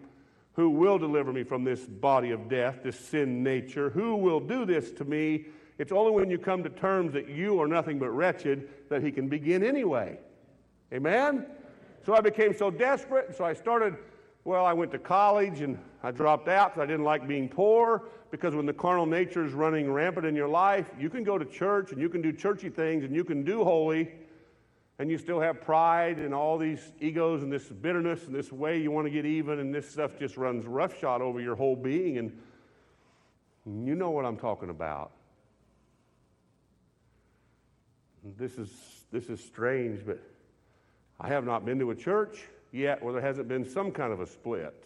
[0.51, 3.89] who will deliver me from this body of death, this sin nature?
[3.89, 5.45] Who will do this to me?
[5.83, 9.11] It's only when you come to terms that you are nothing but wretched that he
[9.11, 10.17] can begin anyway.
[10.93, 11.45] Amen?
[12.05, 13.97] So I became so desperate, and so I started,
[14.45, 18.03] well, I went to college and I dropped out because I didn't like being poor.
[18.31, 21.43] Because when the carnal nature is running rampant in your life, you can go to
[21.43, 24.09] church and you can do churchy things and you can do holy,
[24.99, 28.81] and you still have pride and all these egos and this bitterness and this way
[28.81, 32.19] you want to get even, and this stuff just runs roughshod over your whole being.
[32.19, 32.31] And
[33.85, 35.11] you know what I'm talking about.
[38.23, 38.69] This is,
[39.11, 40.19] this is strange, but
[41.19, 44.21] I have not been to a church yet where there hasn't been some kind of
[44.21, 44.85] a split.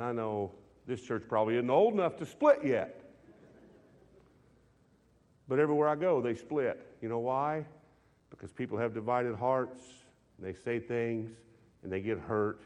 [0.00, 0.50] I know
[0.86, 3.00] this church probably isn't old enough to split yet.
[5.46, 6.80] But everywhere I go, they split.
[7.00, 7.64] You know why?
[8.30, 9.82] Because people have divided hearts,
[10.36, 11.30] and they say things,
[11.82, 12.62] and they get hurt,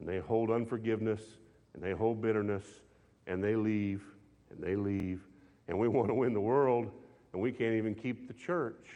[0.00, 1.20] and they hold unforgiveness,
[1.74, 2.64] and they hold bitterness,
[3.26, 4.02] and they leave,
[4.50, 5.20] and they leave,
[5.68, 6.90] and we want to win the world,
[7.32, 8.86] and we can't even keep the church.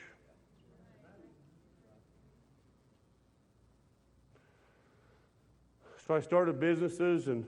[6.07, 7.44] So I started businesses, and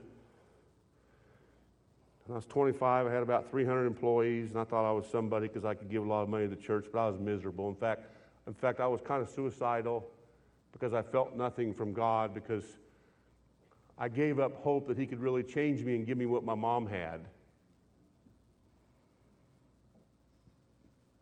[2.25, 5.47] when I was 25, I had about 300 employees, and I thought I was somebody
[5.47, 7.69] because I could give a lot of money to the church, but I was miserable.
[7.69, 8.05] In fact,
[8.47, 10.07] in fact, I was kind of suicidal
[10.71, 12.63] because I felt nothing from God because
[13.97, 16.55] I gave up hope that He could really change me and give me what my
[16.55, 17.21] mom had.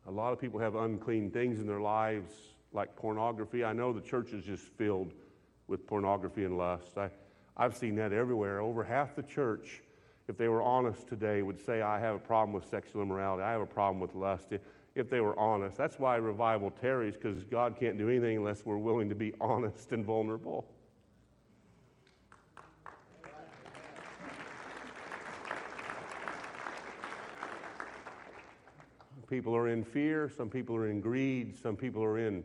[0.10, 2.34] A lot of people have unclean things in their lives,
[2.74, 3.64] like pornography.
[3.64, 5.14] I know the church is just filled
[5.68, 6.98] with pornography and lust.
[6.98, 7.12] I,
[7.56, 8.60] I've seen that everywhere.
[8.60, 9.84] Over half the church,
[10.28, 13.44] if they were honest today, would say, I have a problem with sexual immorality.
[13.44, 14.52] I have a problem with lust.
[14.96, 15.78] If they were honest.
[15.78, 19.92] That's why revival tarries, because God can't do anything unless we're willing to be honest
[19.92, 20.66] and vulnerable.
[29.30, 32.44] People are in fear, some people are in greed, some people are in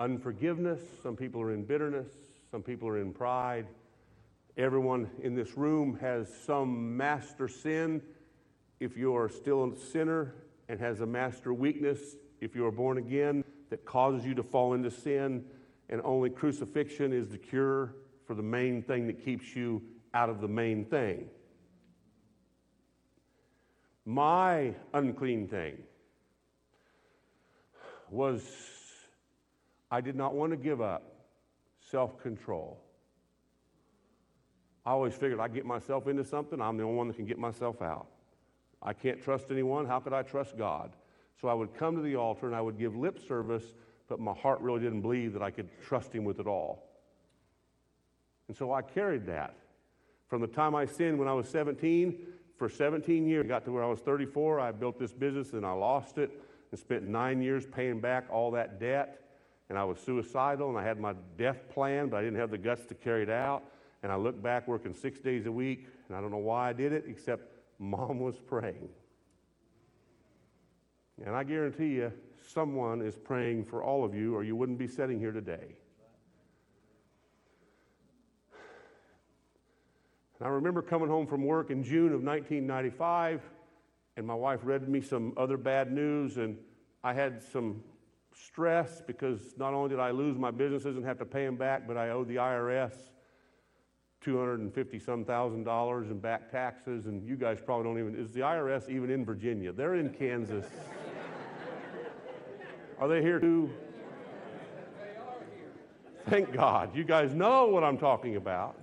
[0.00, 2.08] unforgiveness, some people are in bitterness,
[2.50, 3.66] some people are in pride.
[4.56, 8.00] Everyone in this room has some master sin.
[8.80, 10.32] If you are still a sinner
[10.70, 14.72] and has a master weakness, if you are born again, that causes you to fall
[14.72, 15.44] into sin,
[15.90, 17.94] and only crucifixion is the cure
[18.26, 19.82] for the main thing that keeps you
[20.14, 21.28] out of the main thing.
[24.06, 25.78] My unclean thing
[28.08, 28.42] was
[29.90, 31.02] I did not want to give up
[31.90, 32.80] self control.
[34.84, 37.38] I always figured I get myself into something, I'm the only one that can get
[37.38, 38.06] myself out.
[38.80, 39.84] I can't trust anyone.
[39.86, 40.92] How could I trust God?
[41.40, 43.64] So I would come to the altar and I would give lip service,
[44.08, 46.84] but my heart really didn't believe that I could trust Him with it all.
[48.46, 49.56] And so I carried that.
[50.28, 52.18] From the time I sinned when I was 17
[52.56, 53.44] for 17 years.
[53.44, 54.60] I got to where I was 34.
[54.60, 56.30] I built this business and I lost it
[56.70, 59.22] and spent nine years paying back all that debt.
[59.68, 62.58] And I was suicidal and I had my death plan, but I didn't have the
[62.58, 63.64] guts to carry it out.
[64.02, 66.72] And I look back working six days a week, and I don't know why I
[66.72, 68.88] did it, except mom was praying.
[71.24, 72.12] And I guarantee you,
[72.46, 75.76] someone is praying for all of you, or you wouldn't be sitting here today.
[80.38, 83.40] And I remember coming home from work in June of 1995,
[84.16, 86.56] and my wife read me some other bad news, and
[87.02, 87.82] I had some
[88.34, 91.86] stress because not only did I lose my businesses and have to pay them back,
[91.86, 92.92] but I owed the IRS
[94.20, 98.40] 250 some thousand dollars in back taxes, and you guys probably don't even, is the
[98.40, 99.72] IRS even in Virginia?
[99.72, 100.66] They're in Kansas.
[102.98, 103.70] Are they here too?
[106.28, 106.94] Thank God.
[106.96, 108.76] You guys know what I'm talking about.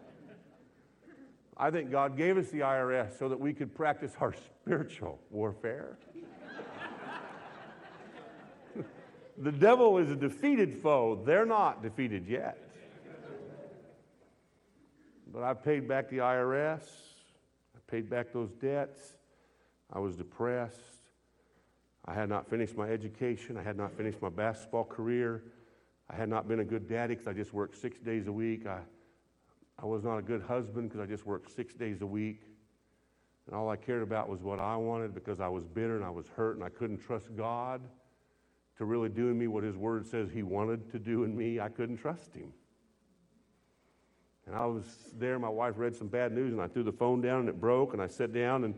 [1.64, 5.98] I think God gave us the IRS so that we could practice our spiritual warfare.
[9.38, 11.24] the devil is a defeated foe.
[11.26, 12.58] They're not defeated yet.
[15.32, 19.00] But I paid back the IRS, I paid back those debts.
[19.94, 20.80] I was depressed.
[22.04, 25.46] I had not finished my education, I had not finished my basketball career.
[26.10, 28.68] I had not been a good daddy because I just worked six days a week.
[28.68, 28.82] I
[29.82, 32.42] I was not a good husband because I just worked six days a week.
[33.48, 36.10] And all I cared about was what I wanted because I was bitter and I
[36.10, 37.82] was hurt and I couldn't trust God
[38.78, 41.60] to really do in me what His Word says He wanted to do in me.
[41.60, 42.54] I couldn't trust Him.
[44.46, 44.84] And I was
[45.18, 47.60] there, my wife read some bad news, and I threw the phone down and it
[47.60, 47.94] broke.
[47.94, 48.76] And I sat down and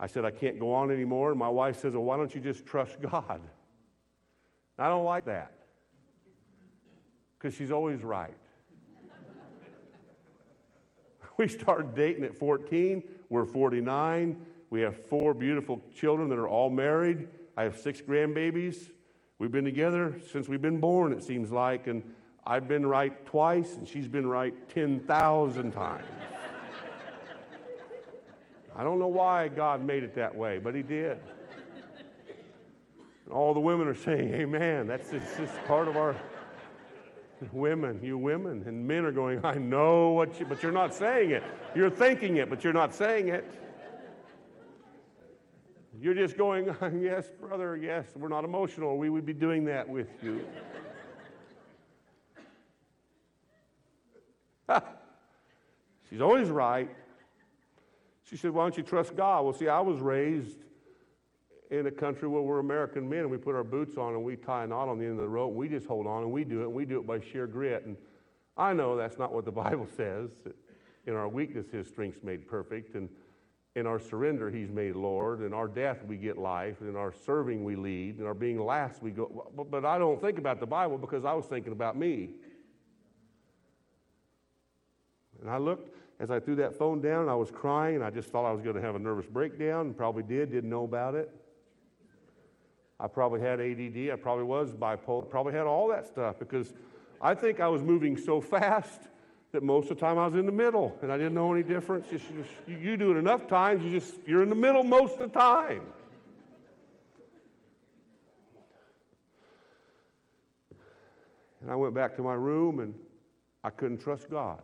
[0.00, 1.30] I said, I can't go on anymore.
[1.30, 3.40] And my wife says, Well, why don't you just trust God?
[4.78, 5.52] I don't like that
[7.38, 8.34] because she's always right.
[11.38, 13.02] We started dating at 14.
[13.28, 14.36] We're 49.
[14.70, 17.28] We have four beautiful children that are all married.
[17.56, 18.90] I have six grandbabies.
[19.38, 22.02] We've been together since we've been born, it seems like, and
[22.46, 26.06] I've been right twice, and she's been right 10,000 times.
[28.76, 31.18] I don't know why God made it that way, but He did.
[33.30, 34.86] All the women are saying, Amen.
[34.86, 36.14] That's just, just part of our
[37.52, 41.30] women, you women, and men are going, I know what you, but you're not saying
[41.30, 41.42] it.
[41.74, 43.44] You're thinking it, but you're not saying it.
[46.00, 46.66] You're just going,
[47.00, 48.98] yes, brother, yes, we're not emotional.
[48.98, 50.44] We would be doing that with you.
[56.10, 56.90] She's always right.
[58.24, 59.44] She said, Why don't you trust God?
[59.44, 60.58] Well, see, I was raised
[61.78, 64.36] in a country where we're American men and we put our boots on and we
[64.36, 66.44] tie a knot on the end of the rope we just hold on and we
[66.44, 67.84] do it and we do it by sheer grit.
[67.84, 67.96] And
[68.56, 70.30] I know that's not what the Bible says.
[71.06, 72.94] In our weakness, His strength's made perfect.
[72.94, 73.08] And
[73.74, 75.42] in our surrender, He's made Lord.
[75.42, 76.76] In our death, we get life.
[76.80, 78.18] And in our serving, we lead.
[78.18, 79.50] In our being last, we go.
[79.56, 82.30] But, but I don't think about the Bible because I was thinking about me.
[85.40, 88.30] And I looked as I threw that phone down and I was crying I just
[88.30, 91.30] thought I was going to have a nervous breakdown probably did, didn't know about it.
[93.04, 94.10] I probably had ADD.
[94.10, 95.28] I probably was bipolar.
[95.28, 96.72] Probably had all that stuff because
[97.20, 99.02] I think I was moving so fast
[99.52, 101.62] that most of the time I was in the middle and I didn't know any
[101.62, 102.06] difference.
[102.10, 105.30] Just, just, you do it enough times, you just you're in the middle most of
[105.30, 105.82] the time.
[111.60, 112.94] And I went back to my room and
[113.62, 114.62] I couldn't trust God.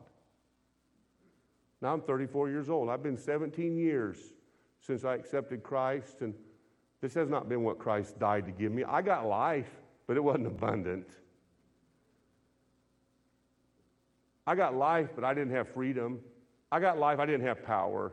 [1.83, 2.89] Now I'm 34 years old.
[2.89, 4.17] I've been 17 years
[4.81, 6.33] since I accepted Christ, and
[7.01, 8.85] this has not been what Christ died to give me.
[8.85, 9.71] I got life,
[10.07, 11.07] but it wasn't abundant.
[14.47, 16.21] I got life, but I didn't have freedom.
[16.73, 18.13] I got life, I didn't have power.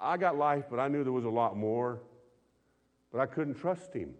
[0.00, 2.00] I got life, but I knew there was a lot more,
[3.12, 4.14] but I couldn't trust Him.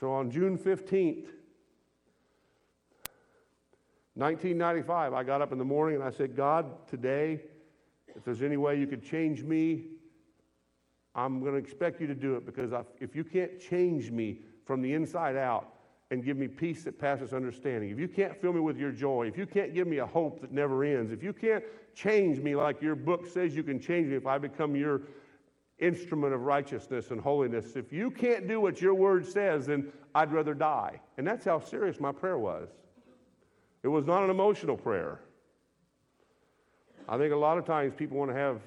[0.00, 1.28] So on June 15th,
[4.16, 7.40] 1995, I got up in the morning and I said, God, today,
[8.16, 9.86] if there's any way you could change me,
[11.14, 14.82] I'm going to expect you to do it because if you can't change me from
[14.82, 15.74] the inside out
[16.10, 19.26] and give me peace that passes understanding, if you can't fill me with your joy,
[19.26, 22.56] if you can't give me a hope that never ends, if you can't change me
[22.56, 25.02] like your book says you can change me if I become your
[25.78, 27.76] instrument of righteousness and holiness.
[27.76, 31.00] If you can't do what your word says, then I'd rather die.
[31.18, 32.68] And that's how serious my prayer was.
[33.82, 35.20] It was not an emotional prayer.
[37.08, 38.60] I think a lot of times people want to have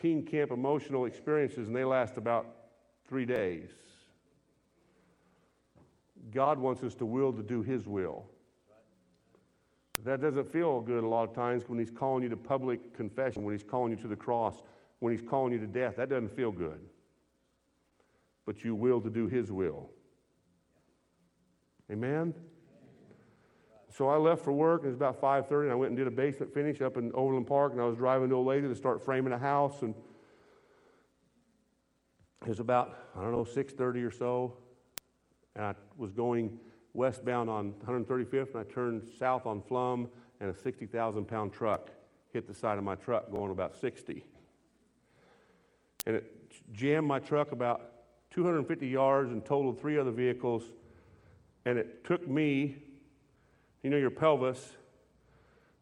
[0.00, 2.46] teen camp emotional experiences and they last about
[3.08, 3.70] three days.
[6.32, 8.26] God wants us to will to do His will.
[10.04, 13.42] That doesn't feel good a lot of times when He's calling you to public confession,
[13.42, 14.62] when He's calling you to the cross
[15.00, 16.78] when he's calling you to death, that doesn't feel good.
[18.46, 19.90] But you will to do his will.
[21.90, 22.34] Amen?
[24.00, 24.84] So I left for work.
[24.84, 27.46] It was about 5:30, and I went and did a basement finish up in Overland
[27.46, 27.72] Park.
[27.72, 29.94] And I was driving to a lady to start framing a house, and
[32.40, 34.56] it was about I don't know 6:30 or so,
[35.54, 36.58] and I was going
[36.94, 40.08] westbound on 135th, and I turned south on Pflumm,
[40.40, 41.90] and a 60,000 pound truck
[42.32, 44.24] hit the side of my truck going about 60
[46.06, 47.92] and it jammed my truck about
[48.30, 50.62] 250 yards and totaled three other vehicles.
[51.66, 52.89] And it took me,
[53.82, 54.72] you know, your pelvis,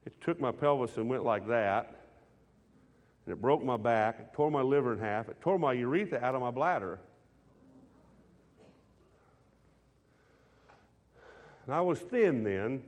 [0.06, 1.94] it took my pelvis and went like that.
[3.26, 6.18] And it broke my back, it tore my liver in half, it tore my urethra
[6.20, 6.98] out of my bladder.
[11.66, 12.82] And I was thin then,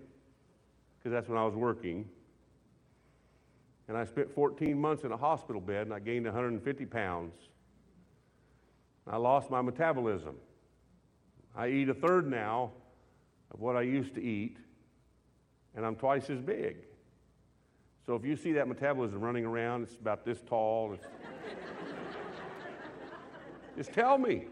[0.99, 2.09] because that's when I was working.
[3.89, 7.35] And I spent 14 months in a hospital bed and I gained 150 pounds.
[9.07, 10.37] I lost my metabolism.
[11.57, 12.71] I eat a third now
[13.53, 14.57] of what I used to eat,
[15.77, 16.77] and I'm twice as big.
[18.07, 20.97] So if you see that metabolism running around, it's about this tall.
[23.77, 24.47] just tell me.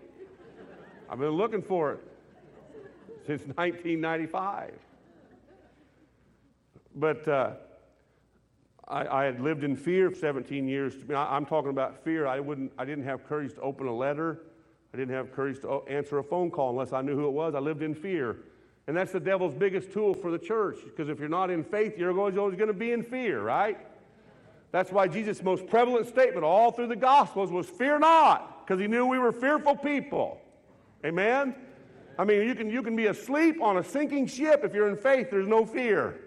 [1.10, 2.00] I've been looking for it
[3.26, 4.74] since 1995.
[6.94, 7.52] But uh,
[8.86, 10.94] I, I, had lived in fear for 17 years.
[11.14, 12.26] I, am talking about fear.
[12.26, 14.40] I, wouldn't, I didn't have courage to open a letter.
[14.92, 17.54] I didn't have courage to answer a phone call unless I knew who it was.
[17.54, 18.38] I lived in fear.
[18.89, 21.99] And that's the devil's biggest tool for the church because if you're not in faith,
[21.99, 23.78] you're always, going to be in fear, right?
[24.72, 28.86] That's why Jesus' most prevalent statement all through the Gospels was fear not because he
[28.86, 30.41] knew we were fearful people.
[31.05, 31.55] Amen?
[32.18, 34.62] I mean, you can, you can be asleep on a sinking ship.
[34.64, 36.20] If you're in faith, there's no fear.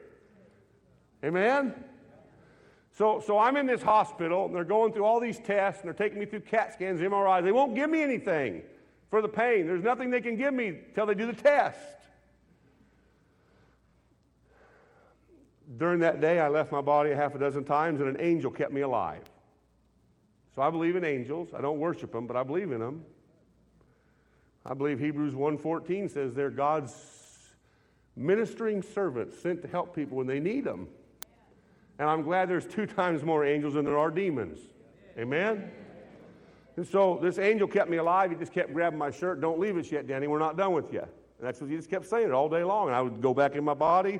[1.26, 1.74] Amen?
[2.96, 6.08] So, so I'm in this hospital, and they're going through all these tests, and they're
[6.08, 7.44] taking me through CAT scans, MRIs.
[7.44, 8.62] They won't give me anything
[9.10, 9.66] for the pain.
[9.66, 11.80] There's nothing they can give me till they do the test.
[15.78, 18.52] During that day, I left my body a half a dozen times, and an angel
[18.52, 19.24] kept me alive.
[20.56, 21.54] So I believe in angels.
[21.54, 23.06] I don't worship them, but I believe in them.
[24.66, 26.94] I believe Hebrews 1:14 says they're God's
[28.16, 30.88] ministering servants sent to help people when they need them.
[31.98, 34.60] And I'm glad there's two times more angels than there are demons.
[35.18, 35.72] Amen?
[36.78, 38.32] And so this angel kept me alive.
[38.32, 39.42] He just kept grabbing my shirt.
[39.42, 40.28] Don't leave us yet, Danny.
[40.28, 41.02] We're not done with you.
[41.02, 42.88] And that's what he just kept saying it all day long.
[42.88, 44.20] And I would go back in my body,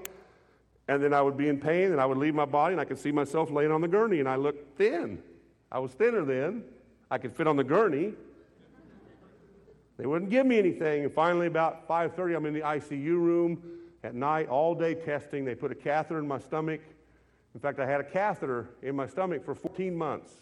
[0.88, 2.86] and then I would be in pain, and I would leave my body, and I
[2.86, 5.22] could see myself laying on the gurney, and I looked thin.
[5.72, 6.64] I was thinner then.
[7.10, 8.14] I could fit on the gurney.
[9.98, 11.04] They wouldn't give me anything.
[11.04, 13.62] And finally, about 5:30, I'm in the ICU room
[14.04, 15.46] at night, all day testing.
[15.46, 16.82] They put a catheter in my stomach.
[17.54, 20.34] In fact, I had a catheter in my stomach for 14 months.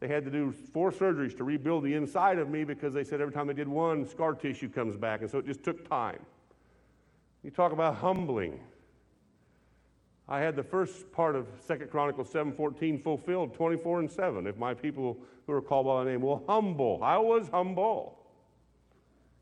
[0.00, 3.20] They had to do four surgeries to rebuild the inside of me because they said
[3.20, 5.20] every time they did one, scar tissue comes back.
[5.20, 6.20] And so it just took time.
[7.42, 8.58] You talk about humbling.
[10.30, 14.46] I had the first part of Second Chronicles 7:14 fulfilled 24 and 7.
[14.46, 18.16] If my people who are called by my name will humble, I was humble.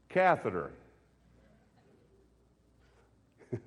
[0.08, 0.70] Catheter.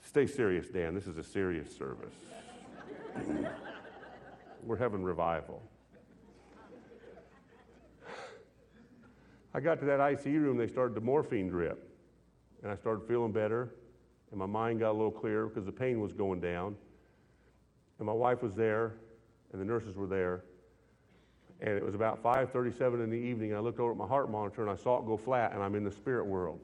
[0.00, 0.94] Stay serious, Dan.
[0.94, 2.14] This is a serious service.
[4.64, 5.62] We're having revival.
[9.52, 11.84] I got to that ICU room, they started the morphine drip.
[12.62, 13.74] And I started feeling better,
[14.30, 16.76] and my mind got a little clearer because the pain was going down.
[17.98, 18.94] And my wife was there,
[19.52, 20.44] and the nurses were there.
[21.60, 23.54] And it was about 5:37 in the evening.
[23.54, 25.74] I looked over at my heart monitor and I saw it go flat, and I'm
[25.74, 26.60] in the spirit world.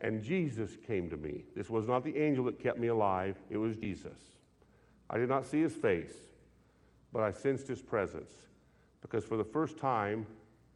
[0.00, 1.44] And Jesus came to me.
[1.54, 4.18] This was not the angel that kept me alive, it was Jesus.
[5.08, 6.14] I did not see his face,
[7.12, 8.32] but I sensed his presence
[9.00, 10.26] because for the first time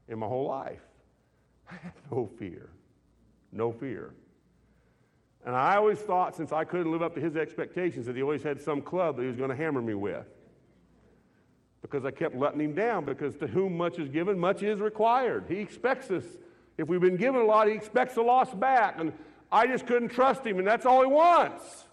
[0.09, 0.84] in my whole life,
[1.70, 2.70] I had no fear.
[3.53, 4.14] No fear.
[5.45, 8.43] And I always thought, since I couldn't live up to his expectations, that he always
[8.43, 10.26] had some club that he was going to hammer me with.
[11.82, 15.47] Because I kept letting him down, because to whom much is given, much is required.
[15.49, 16.24] He expects us.
[16.76, 18.97] If we've been given a lot, he expects a loss back.
[18.99, 19.12] And
[19.51, 21.84] I just couldn't trust him, and that's all he wants.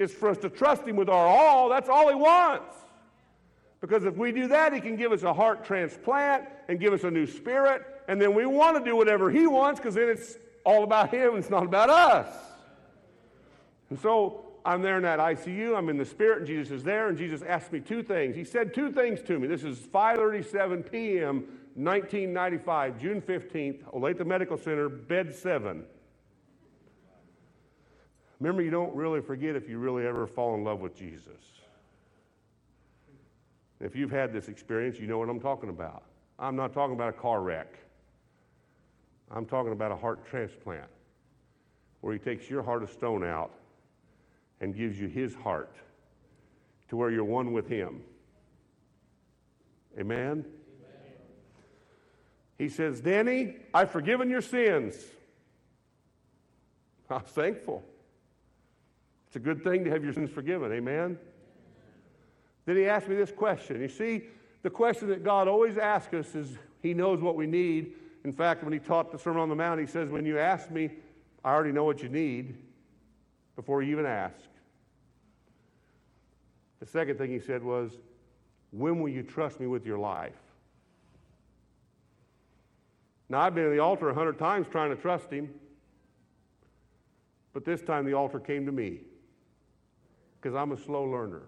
[0.00, 1.68] It's for us to trust him with our all.
[1.68, 2.74] That's all he wants.
[3.80, 7.04] Because if we do that, he can give us a heart transplant and give us
[7.04, 10.36] a new spirit, and then we want to do whatever he wants because then it's
[10.64, 12.28] all about him, it's not about us.
[13.88, 17.08] And so I'm there in that ICU, I'm in the spirit, and Jesus is there,
[17.08, 18.36] and Jesus asked me two things.
[18.36, 19.46] He said two things to me.
[19.46, 21.44] This is 5:37 p.m.,
[21.74, 25.84] 1995, June 15th, Olathe Medical Center, bed 7.
[28.40, 31.60] Remember, you don't really forget if you really ever fall in love with Jesus.
[33.80, 36.02] If you've had this experience, you know what I'm talking about.
[36.38, 37.78] I'm not talking about a car wreck.
[39.30, 40.88] I'm talking about a heart transplant
[42.00, 43.52] where he takes your heart of stone out
[44.60, 45.74] and gives you his heart
[46.88, 48.02] to where you're one with him.
[49.98, 50.20] Amen?
[50.20, 50.44] Amen?
[52.58, 54.96] He says, Danny, I've forgiven your sins.
[57.10, 57.84] I'm thankful.
[59.28, 60.72] It's a good thing to have your sins forgiven.
[60.72, 61.18] Amen?
[62.66, 63.80] Then he asked me this question.
[63.80, 64.22] You see,
[64.62, 67.94] the question that God always asks us is He knows what we need.
[68.24, 70.70] In fact, when He taught the Sermon on the Mount, He says, When you ask
[70.70, 70.90] me,
[71.44, 72.56] I already know what you need
[73.56, 74.34] before you even ask.
[76.80, 77.92] The second thing He said was,
[78.72, 80.36] When will you trust me with your life?
[83.28, 85.54] Now, I've been at the altar a hundred times trying to trust Him,
[87.52, 89.00] but this time the altar came to me
[90.40, 91.42] because I'm a slow learner.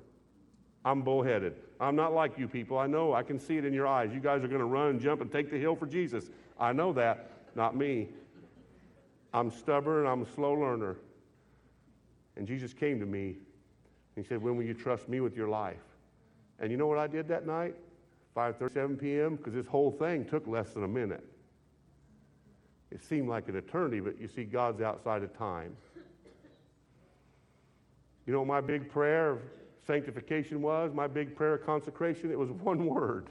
[0.84, 1.54] I'm bullheaded.
[1.80, 2.78] I'm not like you people.
[2.78, 3.12] I know.
[3.12, 4.10] I can see it in your eyes.
[4.12, 6.30] You guys are going to run jump and take the hill for Jesus.
[6.58, 7.30] I know that.
[7.54, 8.08] Not me.
[9.32, 10.06] I'm stubborn.
[10.06, 10.96] I'm a slow learner.
[12.36, 13.36] And Jesus came to me.
[14.16, 15.82] and He said, When will you trust me with your life?
[16.58, 17.74] And you know what I did that night?
[18.36, 19.36] 5:37 p.m.
[19.36, 21.24] Because this whole thing took less than a minute.
[22.90, 25.74] It seemed like an eternity, but you see, God's outside of time.
[28.26, 29.38] You know, my big prayer
[29.86, 33.28] sanctification was, my big prayer of consecration, it was one word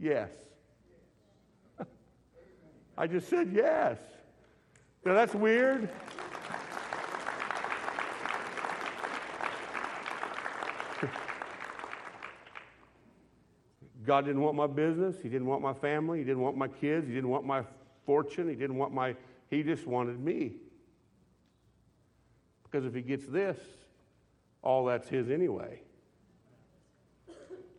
[0.00, 0.30] yes.
[2.96, 3.98] I just said yes.
[5.04, 5.88] Now that's weird.
[14.04, 15.16] God didn't want my business.
[15.22, 16.18] He didn't want my family.
[16.18, 17.06] He didn't want my kids.
[17.06, 17.62] He didn't want my
[18.04, 18.48] fortune.
[18.48, 19.14] He didn't want my,
[19.48, 20.54] he just wanted me.
[22.64, 23.56] Because if he gets this,
[24.62, 25.80] all that's his anyway.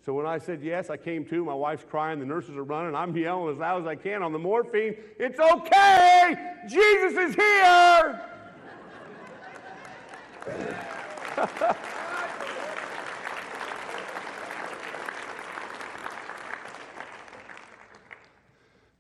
[0.04, 1.46] So when I said yes, I came to.
[1.46, 2.20] My wife's crying.
[2.20, 2.96] The nurses are running.
[2.96, 4.96] I'm yelling as loud as I can on the morphine.
[5.20, 6.56] It's okay.
[6.68, 8.22] Jesus is here.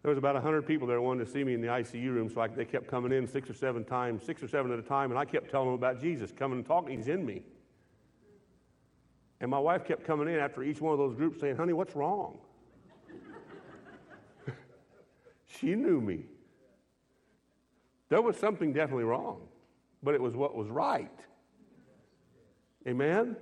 [0.02, 2.42] there was about 100 people there wanted to see me in the ICU room, so
[2.42, 5.10] I, they kept coming in six or seven times, six or seven at a time,
[5.10, 6.96] and I kept telling them about Jesus, coming and talking.
[6.96, 7.42] He's in me.
[9.42, 11.96] And my wife kept coming in after each one of those groups saying, Honey, what's
[11.96, 12.38] wrong?
[15.48, 16.26] she knew me.
[18.10, 19.42] There was something definitely wrong,
[20.04, 21.10] but it was what was right.
[22.88, 23.36] Amen?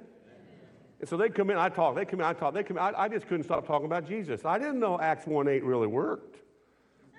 [1.01, 2.83] And so they'd come in, I talk, they come in, I talk, they come in.
[2.83, 4.45] I, I just couldn't stop talking about Jesus.
[4.45, 6.37] I didn't know Acts 1 8 really worked.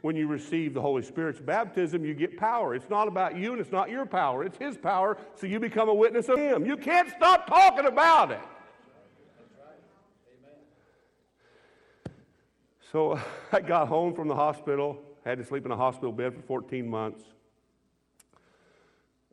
[0.03, 2.74] When you receive the Holy Spirit's baptism, you get power.
[2.74, 5.91] It's not about you and it's not your power, it's His power, so you become
[5.91, 6.64] a witness of Him.
[6.64, 8.41] You can't stop talking about it.
[12.91, 13.20] So
[13.53, 16.88] I got home from the hospital, had to sleep in a hospital bed for 14
[16.88, 17.22] months.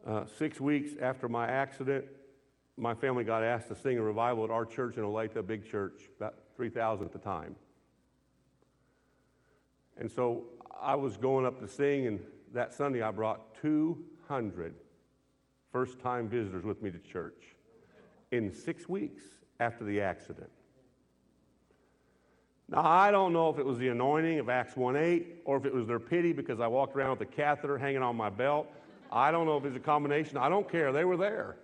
[0.05, 2.05] Uh, six weeks after my accident,
[2.78, 5.70] my family got asked to sing a revival at our church in Olathe, a big
[5.70, 7.55] church, about 3,000 at the time.
[9.97, 10.43] And so
[10.80, 12.20] I was going up to sing, and
[12.53, 14.76] that Sunday I brought 200
[15.72, 17.55] first time visitors with me to church
[18.32, 19.24] in six weeks
[19.60, 20.49] after the accident.
[22.70, 25.74] Now, I don't know if it was the anointing of Acts 1.8 or if it
[25.74, 28.68] was their pity because I walked around with a catheter hanging on my belt.
[29.09, 30.38] I don't know if it's a combination.
[30.38, 30.91] I don't care.
[30.91, 31.55] They were there.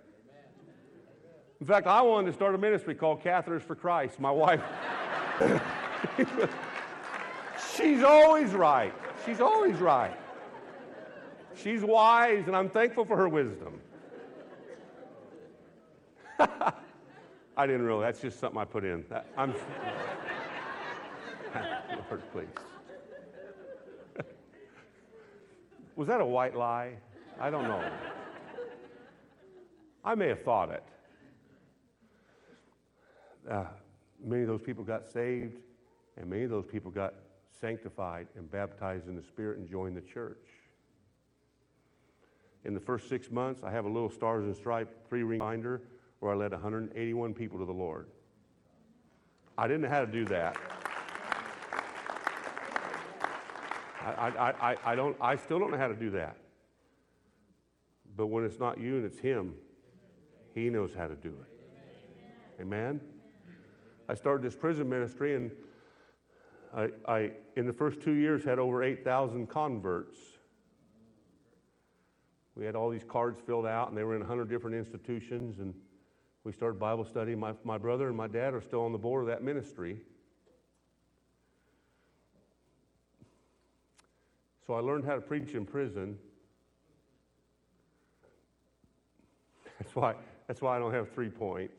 [1.60, 4.18] In fact, I wanted to start a ministry called Catheters for Christ.
[4.18, 4.62] My wife,
[7.76, 8.94] she's always right.
[9.26, 10.16] She's always right.
[11.56, 13.80] She's wise, and I'm thankful for her wisdom.
[16.38, 18.02] I didn't really.
[18.02, 19.04] That's just something I put in.
[19.36, 19.54] I'm.
[22.10, 22.46] Lord, please.
[25.96, 26.94] Was that a white lie?
[27.40, 27.82] I don't know.
[30.04, 30.82] I may have thought it.
[33.50, 33.64] Uh,
[34.22, 35.58] many of those people got saved,
[36.16, 37.14] and many of those people got
[37.60, 40.46] sanctified and baptized in the Spirit and joined the church.
[42.64, 45.82] In the first six months, I have a little Stars and Stripes three ring binder
[46.20, 48.08] where I led 181 people to the Lord.
[49.56, 50.56] I didn't know how to do that.
[54.04, 56.36] I, I, I, don't, I still don't know how to do that.
[58.16, 59.54] But when it's not you and it's Him,
[60.54, 62.62] He knows how to do it.
[62.62, 63.00] Amen?
[64.08, 65.50] I started this prison ministry, and
[66.76, 70.18] I, I in the first two years, had over 8,000 converts.
[72.54, 75.74] We had all these cards filled out, and they were in 100 different institutions, and
[76.44, 77.34] we started Bible study.
[77.34, 80.02] My, my brother and my dad are still on the board of that ministry.
[84.66, 86.18] So I learned how to preach in prison.
[89.78, 90.14] That's why,
[90.46, 91.74] that's why I don't have three points.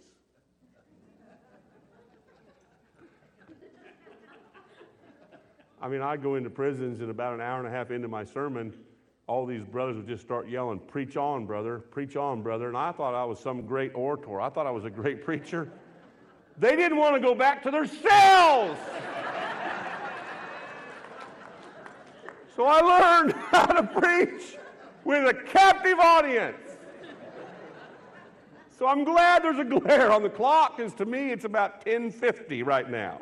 [5.81, 8.23] I mean, I go into prisons, and about an hour and a half into my
[8.23, 8.73] sermon,
[9.27, 12.67] all these brothers would just start yelling, Preach on, brother, preach on, brother.
[12.67, 14.41] And I thought I was some great orator.
[14.41, 15.71] I thought I was a great preacher.
[16.57, 18.77] They didn't want to go back to their cells.
[22.55, 24.57] So I learned how to preach
[25.03, 26.57] with a captive audience.
[28.77, 32.63] So I'm glad there's a glare on the clock because to me it's about 1050
[32.63, 33.21] right now.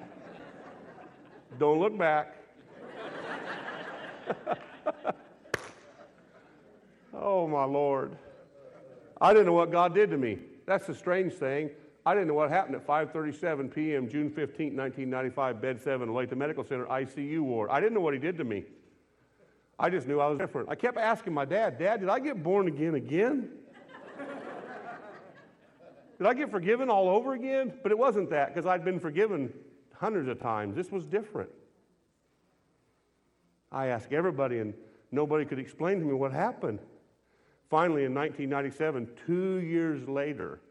[1.60, 2.38] Don't look back.
[7.14, 8.16] oh my Lord.
[9.22, 10.40] I didn't know what God did to me.
[10.66, 11.70] That's the strange thing.
[12.06, 14.10] I didn't know what happened at 5:37 p.m.
[14.10, 17.70] June 15, 1995, Bed 7, Olathe Medical Center ICU ward.
[17.72, 18.66] I didn't know what he did to me.
[19.80, 20.70] I just knew I was different.
[20.70, 23.50] I kept asking my dad, Dad, did I get born again again?
[26.18, 27.74] did I get forgiven all over again?
[27.82, 29.52] But it wasn't that because I'd been forgiven
[29.94, 30.76] hundreds of times.
[30.76, 31.50] This was different.
[33.72, 34.74] I asked everybody, and
[35.12, 36.80] nobody could explain to me what happened.
[37.70, 40.62] Finally, in 1997, two years later,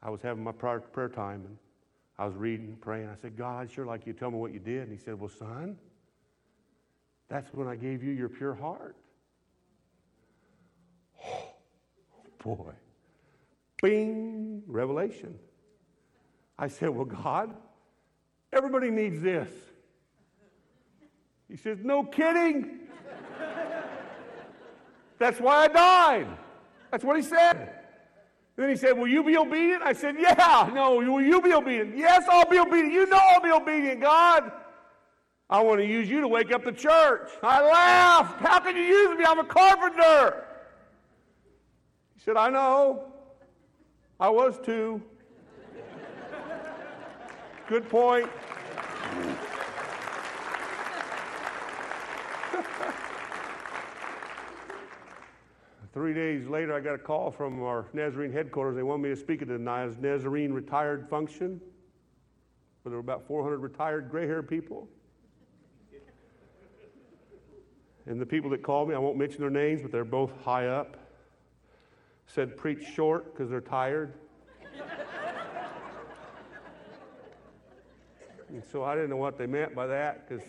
[0.00, 1.58] I was having my prayer, time, and
[2.16, 3.08] I was reading, praying.
[3.08, 4.82] I said, God, I'd sure like you to tell me what you did.
[4.82, 5.76] And he said, Well, son,
[7.28, 8.96] that's when I gave you your pure heart.
[11.24, 11.52] Oh,
[12.42, 12.72] boy.
[13.82, 15.38] Bing, revelation.
[16.58, 17.54] I said, Well, God,
[18.52, 19.50] everybody needs this.
[21.48, 22.80] He says, No kidding.
[25.18, 26.28] That's why I died.
[26.90, 27.72] That's what he said.
[28.56, 29.82] Then he said, Will you be obedient?
[29.82, 30.70] I said, Yeah.
[30.72, 31.96] No, will you be obedient?
[31.96, 32.92] Yes, I'll be obedient.
[32.92, 34.52] You know I'll be obedient, God.
[35.48, 37.30] I want to use you to wake up the church.
[37.40, 38.40] I laughed.
[38.40, 39.24] How can you use me?
[39.24, 40.44] I'm a carpenter.
[42.14, 43.04] He said, I know.
[44.18, 45.00] I was too.
[47.68, 48.28] Good point.
[55.92, 58.74] Three days later, I got a call from our Nazarene headquarters.
[58.74, 61.60] They wanted me to speak at the Nazarene retired function.
[62.82, 64.88] Where there were about 400 retired gray haired people.
[68.06, 70.68] And the people that called me, I won't mention their names, but they're both high
[70.68, 70.96] up,
[72.26, 74.14] said preach short because they're tired.
[78.48, 80.44] and so I didn't know what they meant by that because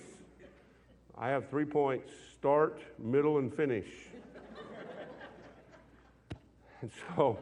[1.17, 3.87] I have three points start, middle, and finish.
[6.81, 7.39] and so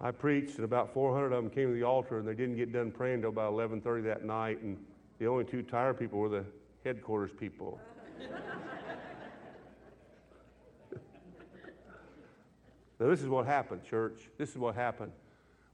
[0.00, 2.72] I preached, and about 400 of them came to the altar, and they didn't get
[2.72, 4.62] done praying until about 11:30 that night.
[4.62, 4.82] And
[5.18, 6.44] the only two tired people were the
[6.82, 7.78] headquarters people.
[13.00, 14.28] now, this is what happened, church.
[14.38, 15.12] This is what happened.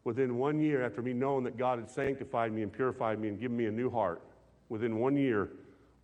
[0.05, 3.39] Within one year, after me knowing that God had sanctified me and purified me and
[3.39, 4.23] given me a new heart,
[4.69, 5.51] within one year,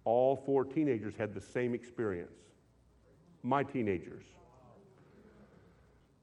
[0.05, 2.33] all four teenagers had the same experience.
[3.43, 4.25] My teenagers.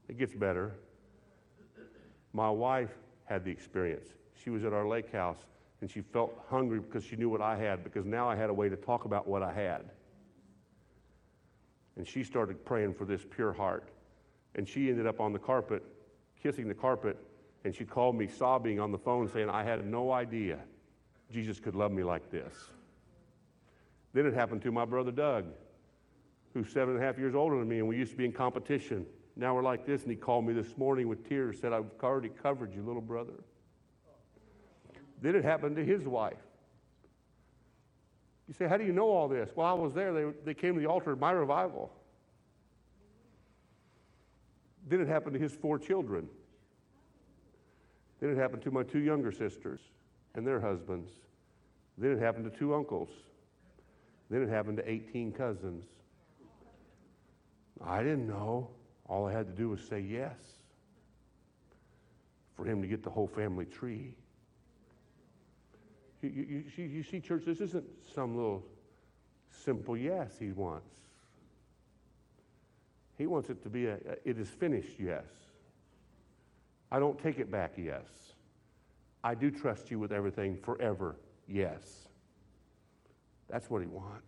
[0.08, 0.74] It gets better.
[2.34, 2.92] My wife
[3.26, 4.08] had the experience.
[4.44, 5.38] She was at our lake house
[5.82, 8.54] and she felt hungry because she knew what I had, because now I had a
[8.54, 9.90] way to talk about what I had.
[11.98, 13.90] And she started praying for this pure heart.
[14.56, 15.84] And she ended up on the carpet,
[16.42, 17.18] kissing the carpet,
[17.64, 20.60] and she called me sobbing on the phone saying, I had no idea
[21.32, 22.54] Jesus could love me like this.
[24.14, 25.46] Then it happened to my brother Doug,
[26.54, 28.34] who's seven and a half years older than me, and we used to be in
[28.34, 29.06] competition.
[29.38, 32.30] Now we're like this, and he called me this morning with tears, said, I've already
[32.30, 33.34] covered you, little brother.
[35.22, 36.34] Then it happened to his wife.
[38.52, 39.50] You say, How do you know all this?
[39.56, 40.12] Well, I was there.
[40.12, 41.90] They, they came to the altar at my revival.
[44.90, 46.28] Then it happened to his four children.
[48.20, 49.80] Then it happened to my two younger sisters
[50.36, 51.12] and their husbands.
[51.98, 53.08] Then it happened to two uncles.
[54.30, 55.86] Then it happened to 18 cousins.
[57.82, 58.70] I didn't know.
[59.08, 60.36] All I had to do was say yes
[62.58, 64.14] for him to get the whole family tree.
[66.22, 68.64] You, you, you, you see, church, this isn't some little
[69.50, 70.96] simple yes he wants.
[73.18, 75.26] He wants it to be a, a it is finished yes.
[76.92, 78.06] I don't take it back yes.
[79.24, 81.16] I do trust you with everything forever
[81.48, 82.08] yes.
[83.50, 84.26] That's what he wants.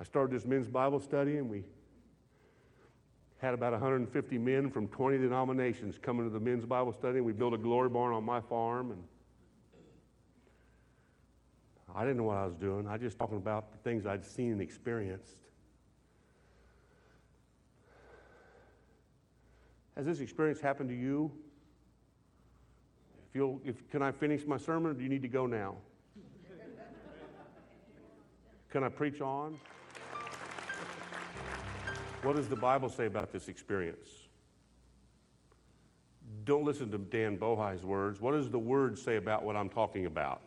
[0.00, 1.64] I started this men's Bible study and we
[3.38, 7.18] had about 150 men from 20 denominations coming to the men's Bible study.
[7.18, 9.02] And we built a glory barn on my farm and
[11.94, 12.88] I didn't know what I was doing.
[12.88, 15.36] I was just talking about the things I'd seen and experienced.
[19.96, 21.30] Has this experience happened to you?
[23.28, 25.76] If you'll, if, can I finish my sermon or do you need to go now?
[28.70, 29.56] Can I preach on?
[32.22, 34.08] What does the Bible say about this experience?
[36.44, 38.20] Don't listen to Dan Bohi's words.
[38.20, 40.42] What does the Word say about what I'm talking about?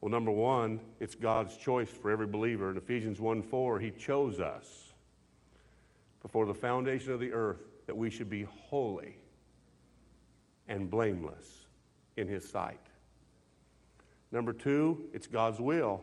[0.00, 2.70] Well, number one, it's God's choice for every believer.
[2.70, 4.94] In Ephesians 1 4, He chose us
[6.22, 9.16] before the foundation of the earth that we should be holy
[10.68, 11.66] and blameless
[12.16, 12.80] in His sight.
[14.30, 16.02] Number two, it's God's will.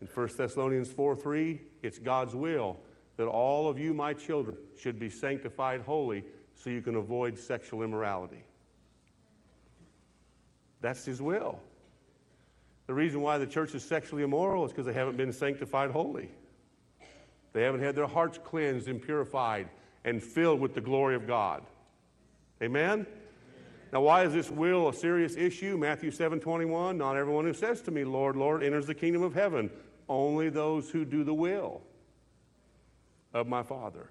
[0.00, 2.78] In 1 Thessalonians 4 3, it's God's will
[3.16, 6.24] that all of you, my children, should be sanctified holy
[6.56, 8.44] so you can avoid sexual immorality.
[10.80, 11.60] That's His will.
[12.86, 16.30] The reason why the church is sexually immoral is because they haven't been sanctified holy.
[17.52, 19.68] They haven't had their hearts cleansed and purified
[20.04, 21.62] and filled with the glory of God.
[22.62, 23.06] Amen?
[23.92, 25.78] Now, why is this will a serious issue?
[25.78, 29.34] Matthew 7 21, not everyone who says to me, Lord, Lord, enters the kingdom of
[29.34, 29.70] heaven.
[30.08, 31.80] Only those who do the will
[33.32, 34.10] of my Father.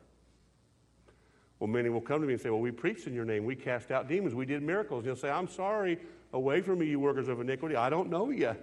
[1.60, 3.46] Well, many will come to me and say, Well, we preached in your name.
[3.46, 4.34] We cast out demons.
[4.34, 5.00] We did miracles.
[5.00, 6.00] And you'll say, I'm sorry.
[6.34, 7.76] Away from me, you workers of iniquity.
[7.76, 8.56] I don't know you.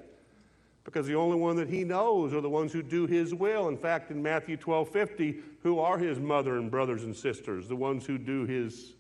[0.85, 3.69] Because the only one that he knows are the ones who do his will.
[3.69, 7.69] In fact, in Matthew 12 50, who are his mother and brothers and sisters?
[7.69, 8.95] The ones who do his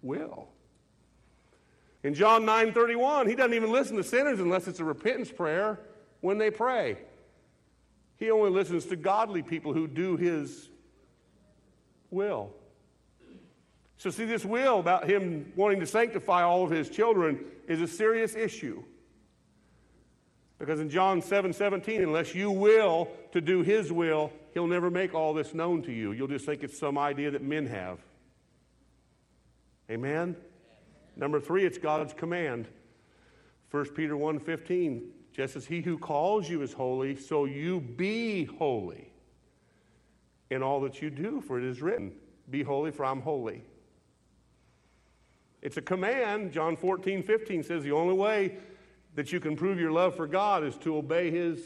[0.00, 0.48] will.
[2.02, 5.80] In John 9 31, he doesn't even listen to sinners unless it's a repentance prayer
[6.20, 6.96] when they pray.
[8.16, 10.70] He only listens to godly people who do his
[12.10, 12.54] will.
[14.02, 17.86] So, see, this will about him wanting to sanctify all of his children is a
[17.86, 18.82] serious issue.
[20.58, 25.14] Because in John 7 17, unless you will to do his will, he'll never make
[25.14, 26.10] all this known to you.
[26.10, 28.00] You'll just think it's some idea that men have.
[29.88, 30.34] Amen?
[31.14, 32.66] Number three, it's God's command.
[33.70, 38.46] 1 Peter 1 15, just as he who calls you is holy, so you be
[38.46, 39.12] holy
[40.50, 42.10] in all that you do, for it is written,
[42.50, 43.62] Be holy, for I'm holy.
[45.62, 46.52] It's a command.
[46.52, 48.58] John 14, 15 says the only way
[49.14, 51.60] that you can prove your love for God is to obey His.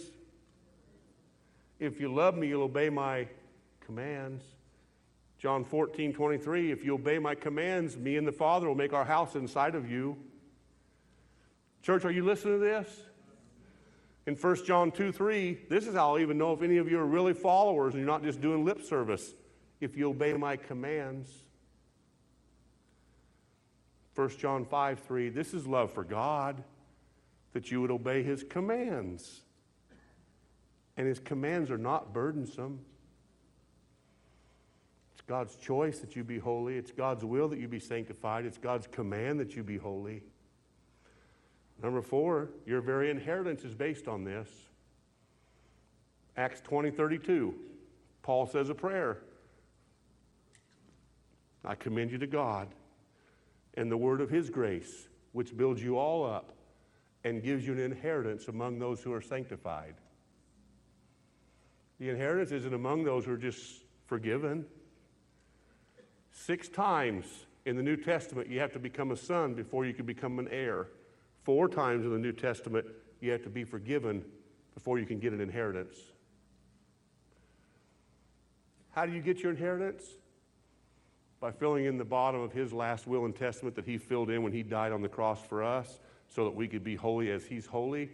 [1.80, 3.26] If you love me, you'll obey my
[3.80, 4.44] commands.
[5.38, 9.04] John 14, 23, if you obey my commands, me and the Father will make our
[9.04, 10.16] house inside of you.
[11.82, 12.88] Church, are you listening to this?
[14.26, 16.98] In 1 John 2, 3, this is how I'll even know if any of you
[16.98, 19.34] are really followers and you're not just doing lip service.
[19.80, 21.30] If you obey my commands.
[24.16, 26.64] 1 John 5 3, this is love for God,
[27.52, 29.42] that you would obey his commands.
[30.96, 32.80] And his commands are not burdensome.
[35.12, 38.56] It's God's choice that you be holy, it's God's will that you be sanctified, it's
[38.56, 40.22] God's command that you be holy.
[41.82, 44.48] Number four, your very inheritance is based on this.
[46.38, 47.54] Acts 20 32,
[48.22, 49.18] Paul says a prayer.
[51.66, 52.68] I commend you to God
[53.76, 56.52] and the word of his grace, which builds you all up
[57.24, 59.94] and gives you an inheritance among those who are sanctified.
[61.98, 64.66] The inheritance isn't among those who are just forgiven.
[66.30, 67.26] Six times
[67.64, 70.48] in the New Testament, you have to become a son before you can become an
[70.50, 70.88] heir.
[71.42, 72.86] Four times in the New Testament,
[73.20, 74.24] you have to be forgiven
[74.74, 75.96] before you can get an inheritance.
[78.90, 80.04] How do you get your inheritance?
[81.46, 84.42] By filling in the bottom of his last will and testament that he filled in
[84.42, 87.44] when he died on the cross for us so that we could be holy as
[87.44, 88.10] he's holy.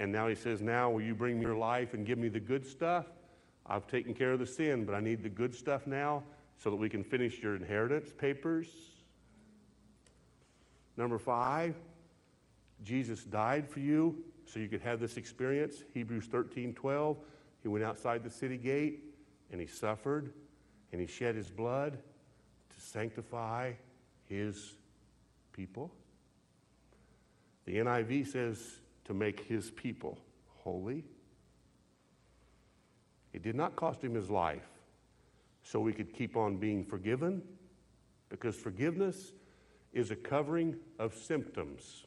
[0.00, 2.40] And now he says, Now will you bring me your life and give me the
[2.40, 3.06] good stuff?
[3.64, 6.24] I've taken care of the sin, but I need the good stuff now
[6.56, 8.66] so that we can finish your inheritance papers.
[10.96, 11.76] Number five,
[12.82, 15.84] Jesus died for you so you could have this experience.
[15.94, 17.18] Hebrews 13 12.
[17.62, 19.14] He went outside the city gate
[19.52, 20.32] and he suffered
[20.90, 21.98] and he shed his blood
[22.92, 23.72] sanctify
[24.28, 24.74] his
[25.52, 25.90] people.
[27.66, 30.18] The NIV says to make his people
[30.58, 31.04] holy.
[33.32, 34.66] It did not cost him his life
[35.62, 37.42] so we could keep on being forgiven,
[38.30, 39.32] because forgiveness
[39.92, 42.06] is a covering of symptoms.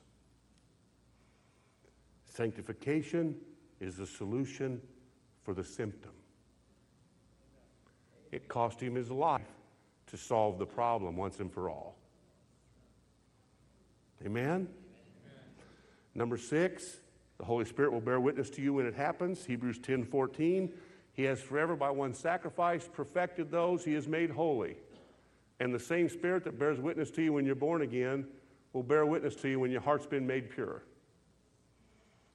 [2.25, 3.35] Sanctification
[3.79, 4.81] is the solution
[5.43, 6.11] for the symptom.
[8.31, 9.60] It cost him his life
[10.11, 11.95] to solve the problem once and for all.
[14.25, 14.45] Amen?
[14.45, 14.67] Amen?
[16.13, 16.97] Number six,
[17.37, 19.45] the Holy Spirit will bear witness to you when it happens.
[19.45, 20.71] Hebrews 10 14.
[21.13, 24.75] He has forever, by one sacrifice, perfected those he has made holy.
[25.59, 28.27] And the same Spirit that bears witness to you when you're born again
[28.73, 30.83] will bear witness to you when your heart's been made pure.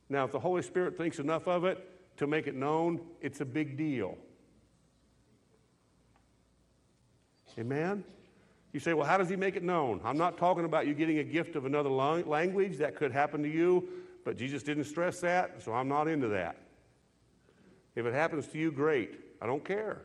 [0.09, 3.45] Now, if the Holy Spirit thinks enough of it to make it known, it's a
[3.45, 4.17] big deal.
[7.59, 8.05] Amen?
[8.73, 10.01] You say, well, how does he make it known?
[10.05, 12.77] I'm not talking about you getting a gift of another language.
[12.77, 13.89] That could happen to you,
[14.25, 16.57] but Jesus didn't stress that, so I'm not into that.
[17.95, 19.19] If it happens to you, great.
[19.41, 20.03] I don't care.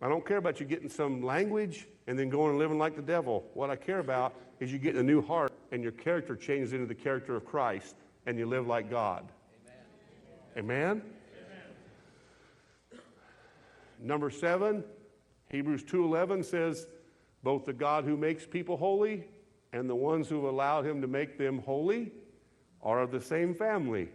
[0.00, 3.02] I don't care about you getting some language and then going and living like the
[3.02, 3.44] devil.
[3.54, 6.86] What I care about is you getting a new heart and your character changes into
[6.86, 7.94] the character of Christ
[8.26, 9.28] and you live like God.
[10.56, 10.64] Amen?
[10.90, 11.02] Amen?
[12.90, 13.00] Amen.
[14.00, 14.82] Number seven,
[15.52, 16.86] Hebrews 2.11 says,
[17.42, 19.24] both the God who makes people holy
[19.72, 22.10] and the ones who have allowed him to make them holy
[22.82, 24.08] are of the same family.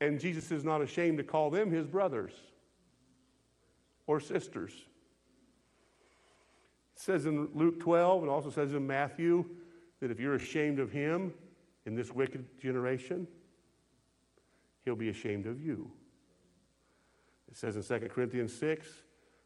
[0.00, 2.32] And Jesus is not ashamed to call them his brothers
[4.06, 4.72] or sisters.
[6.94, 9.44] It says in Luke 12, and also says in Matthew,
[10.00, 11.32] that if you're ashamed of him
[11.86, 13.26] in this wicked generation,
[14.84, 15.90] he'll be ashamed of you.
[17.50, 18.86] It says in 2 Corinthians 6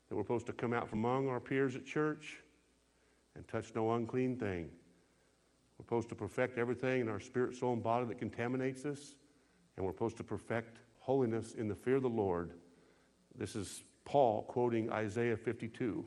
[0.09, 2.39] that we're supposed to come out from among our peers at church
[3.35, 4.71] and touch no unclean thing.
[5.79, 9.15] We're supposed to perfect everything in our spirit, soul, and body that contaminates us
[9.79, 12.51] and we're supposed to perfect holiness in the fear of the Lord.
[13.37, 16.05] This is Paul quoting Isaiah 52.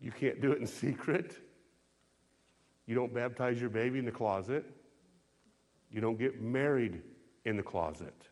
[0.00, 1.38] You can't do it in secret.
[2.86, 4.64] You don't baptize your baby in the closet.
[5.88, 7.00] You don't get married
[7.44, 8.28] in the closet.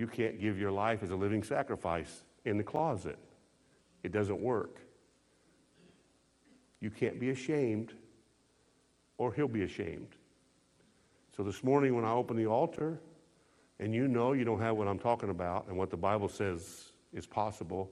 [0.00, 3.18] You can't give your life as a living sacrifice in the closet.
[4.02, 4.78] It doesn't work.
[6.80, 7.92] You can't be ashamed,
[9.18, 10.08] or he'll be ashamed.
[11.36, 12.98] So this morning, when I open the altar,
[13.78, 16.92] and you know you don't have what I'm talking about and what the Bible says
[17.12, 17.90] is possible,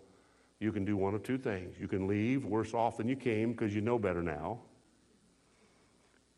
[0.61, 1.77] you can do one of two things.
[1.79, 4.61] You can leave worse off than you came because you know better now,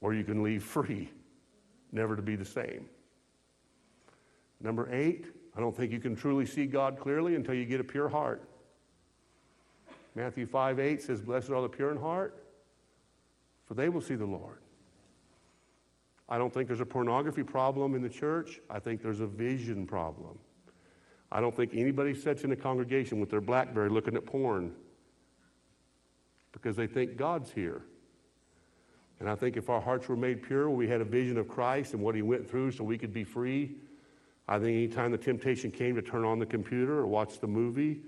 [0.00, 1.08] or you can leave free,
[1.92, 2.86] never to be the same.
[4.60, 7.84] Number eight, I don't think you can truly see God clearly until you get a
[7.84, 8.42] pure heart.
[10.14, 12.44] Matthew 5 8 says, Blessed are the pure in heart,
[13.66, 14.58] for they will see the Lord.
[16.28, 18.60] I don't think there's a pornography problem in the church.
[18.70, 20.38] I think there's a vision problem.
[21.32, 24.72] I don't think anybody sits in a congregation with their Blackberry looking at porn
[26.52, 27.82] because they think God's here.
[29.20, 31.94] And I think if our hearts were made pure, we had a vision of Christ
[31.94, 33.76] and what he went through so we could be free.
[34.50, 38.00] I think anytime the temptation came to turn on the computer or watch the movie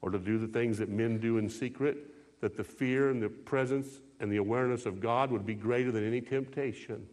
[0.00, 3.28] or to do the things that men do in secret, that the fear and the
[3.28, 7.06] presence and the awareness of God would be greater than any temptation.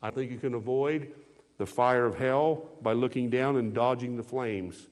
[0.00, 1.12] I think you can avoid
[1.58, 4.86] the fire of hell by looking down and dodging the flames.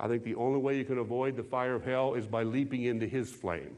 [0.00, 2.82] I think the only way you can avoid the fire of hell is by leaping
[2.82, 3.76] into his flame.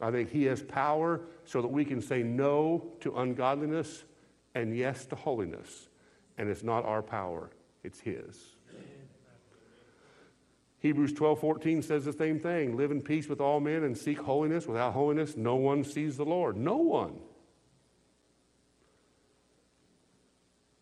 [0.00, 4.02] I think he has power so that we can say no to ungodliness
[4.56, 5.88] and yes to holiness.
[6.38, 7.50] And it's not our power,
[7.84, 8.56] it's his.
[10.78, 14.18] Hebrews 12 14 says the same thing live in peace with all men and seek
[14.18, 14.66] holiness.
[14.66, 16.56] Without holiness, no one sees the Lord.
[16.56, 17.18] No one.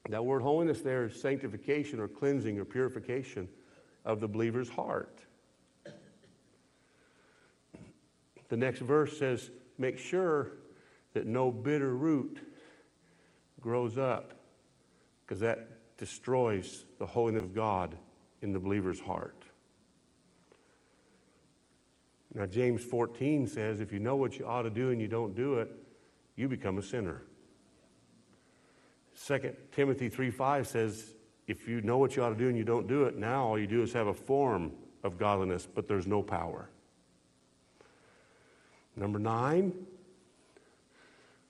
[0.08, 3.48] That word holiness there is sanctification or cleansing or purification
[4.04, 5.20] of the believer's heart.
[8.48, 10.52] The next verse says, Make sure
[11.14, 12.38] that no bitter root
[13.64, 14.34] grows up,
[15.24, 17.96] because that destroys the holiness of God
[18.42, 19.42] in the believer's heart.
[22.34, 25.34] Now, James 14 says, If you know what you ought to do and you don't
[25.34, 25.70] do it,
[26.36, 27.22] you become a sinner.
[29.26, 31.14] 2 Timothy 3 5 says,
[31.46, 33.58] If you know what you ought to do and you don't do it, now all
[33.58, 36.68] you do is have a form of godliness, but there's no power.
[38.94, 39.72] Number nine,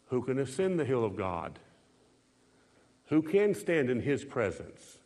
[0.07, 1.59] who can ascend the hill of God?
[3.09, 4.99] Who can stand in his presence?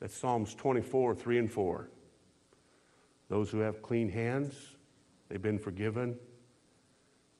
[0.00, 1.88] That's Psalms 24, 3 and 4.
[3.28, 4.54] Those who have clean hands,
[5.28, 6.16] they've been forgiven,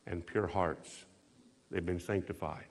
[0.07, 1.05] and pure hearts,
[1.71, 2.67] they've been sanctified.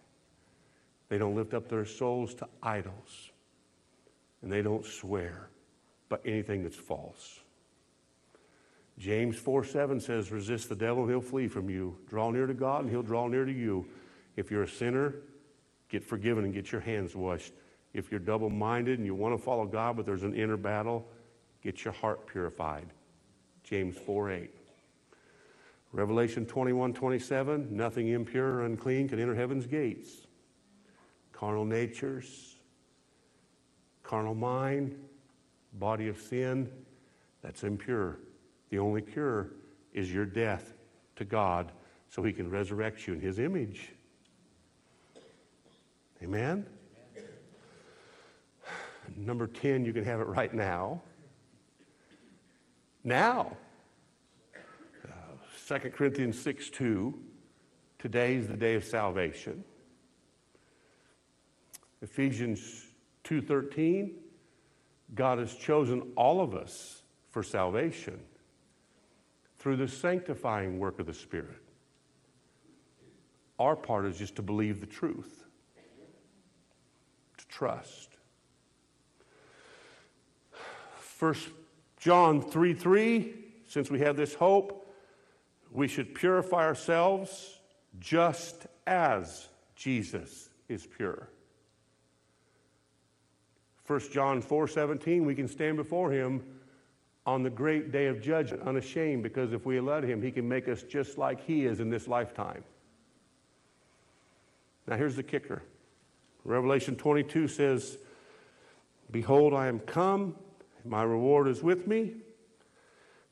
[1.09, 3.32] They don't lift up their souls to idols,
[4.41, 5.49] and they don't swear
[6.09, 7.39] by anything that's false.
[8.97, 11.97] James 4 7 says, Resist the devil and he'll flee from you.
[12.07, 13.86] Draw near to God and he'll draw near to you.
[14.36, 15.16] If you're a sinner,
[15.90, 17.54] get forgiven and get your hands washed.
[17.94, 21.08] If you're double minded and you want to follow God, but there's an inner battle,
[21.62, 22.88] get your heart purified.
[23.64, 24.52] James 4 8.
[25.92, 30.28] Revelation 21 27, nothing impure or unclean can enter heaven's gates.
[31.32, 32.58] Carnal natures,
[34.04, 34.98] carnal mind,
[35.74, 36.70] body of sin,
[37.42, 38.20] that's impure.
[38.70, 39.52] The only cure
[39.94, 40.74] is your death
[41.16, 41.72] to God
[42.10, 43.95] so he can resurrect you in his image.
[46.24, 46.66] Amen?
[49.16, 51.01] Number 10, you can have it right now.
[53.03, 53.55] Now.
[55.05, 57.18] Uh, 2 Corinthians 6 2.
[57.99, 59.63] Today is the day of salvation.
[62.01, 62.86] Ephesians
[63.24, 64.13] 2:13
[65.13, 68.20] God has chosen all of us for salvation
[69.57, 71.61] through the sanctifying work of the Spirit.
[73.57, 75.45] Our part is just to believe the truth,
[77.50, 78.18] trust.
[81.20, 81.36] 1
[81.98, 83.34] John 3 3,
[83.68, 84.88] since we have this hope,
[85.72, 87.60] we should purify ourselves
[88.00, 91.30] just as Jesus is pure.
[93.88, 96.43] 1 John 4 17, we can stand before him
[97.26, 100.68] on the great day of judgment, unashamed, because if we let Him, He can make
[100.68, 102.64] us just like He is in this lifetime.
[104.88, 105.64] Now, here's the kicker
[106.46, 107.98] Revelation 22 says,
[109.12, 110.36] Behold, I am come,
[110.86, 112.14] my reward is with me,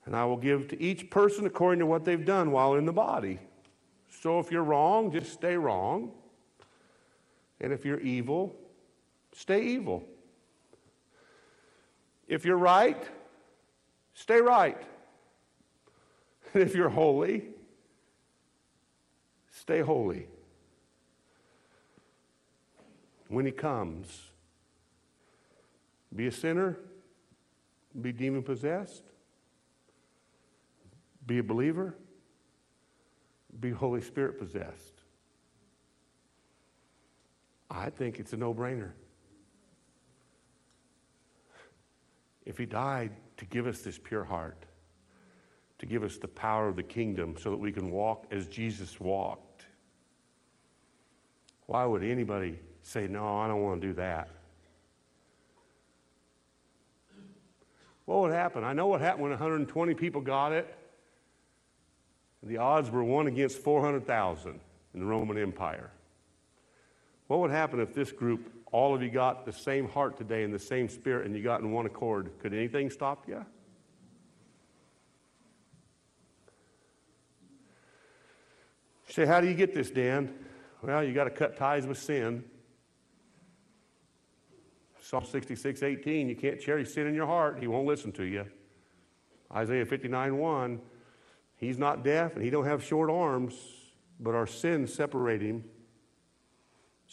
[0.05, 2.93] and I will give to each person according to what they've done while in the
[2.93, 3.39] body.
[4.22, 6.11] So if you're wrong, just stay wrong.
[7.61, 8.55] And if you're evil,
[9.34, 10.03] stay evil.
[12.28, 13.01] If you're right,
[14.14, 14.78] Stay right.
[16.53, 17.45] And if you're holy,
[19.51, 20.28] stay holy.
[23.28, 24.32] When he comes,
[26.15, 26.78] be a sinner,
[27.99, 29.03] be demon possessed,
[31.26, 31.95] be a believer,
[33.59, 35.01] be Holy Spirit possessed.
[37.69, 38.91] I think it's a no brainer.
[42.45, 44.65] If he died to give us this pure heart,
[45.80, 48.99] to give us the power of the kingdom so that we can walk as Jesus
[48.99, 49.65] walked.
[51.65, 54.29] Why would anybody say, No, I don't want to do that?
[58.05, 58.63] What would happen?
[58.63, 60.75] I know what happened when 120 people got it.
[62.43, 64.59] The odds were 1 against 400,000
[64.93, 65.89] in the Roman Empire.
[67.27, 70.53] What would happen if this group all of you got the same heart today and
[70.53, 73.45] the same spirit and you got in one accord, could anything stop you?
[79.07, 80.34] You say, How do you get this, Dan?
[80.81, 82.43] Well, you got to cut ties with sin.
[85.04, 87.60] Psalm 66, 18, you can't cherish sin in your heart.
[87.60, 88.45] He won't listen to you.
[89.54, 90.82] Isaiah 59, 1,
[91.58, 93.54] he's not deaf and he don't have short arms,
[94.20, 95.64] but our sins separate him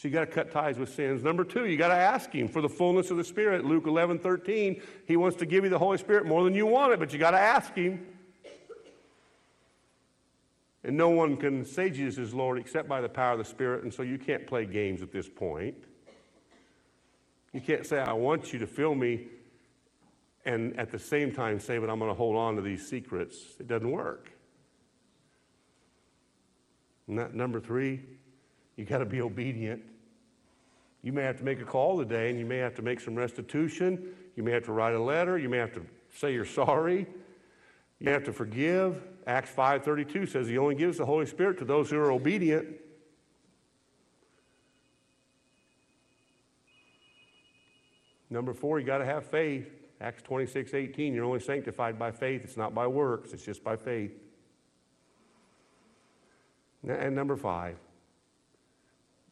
[0.01, 1.23] so you got to cut ties with sins.
[1.23, 3.67] Number two, you got to ask Him for the fullness of the Spirit.
[3.67, 6.95] Luke 11, 13, He wants to give you the Holy Spirit more than you want
[6.95, 8.07] it, but you got to ask Him.
[10.83, 13.83] And no one can say Jesus is Lord except by the power of the Spirit,
[13.83, 15.77] and so you can't play games at this point.
[17.53, 19.27] You can't say, I want you to fill me,
[20.45, 23.37] and at the same time say, but I'm going to hold on to these secrets.
[23.59, 24.31] It doesn't work.
[27.07, 28.01] number three,
[28.77, 29.83] you got to be obedient.
[31.03, 33.15] You may have to make a call today and you may have to make some
[33.15, 34.15] restitution.
[34.37, 35.39] You may have to write a letter.
[35.39, 35.85] You may have to
[36.15, 37.07] say you're sorry.
[37.99, 39.03] You have to forgive.
[39.27, 42.80] Acts 5:32 says he only gives the Holy Spirit to those who are obedient.
[48.31, 49.69] Number four, you got to have faith.
[50.01, 52.43] Acts 26, 18, you're only sanctified by faith.
[52.45, 54.13] It's not by works, it's just by faith.
[56.89, 57.77] And number five,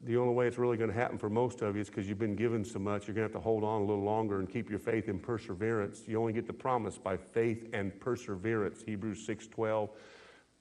[0.02, 2.18] the only way it's really going to happen for most of you is because you've
[2.18, 4.48] been given so much, you're going to have to hold on a little longer and
[4.48, 6.02] keep your faith in perseverance.
[6.06, 8.82] You only get the promise by faith and perseverance.
[8.82, 9.88] Hebrews 6:12.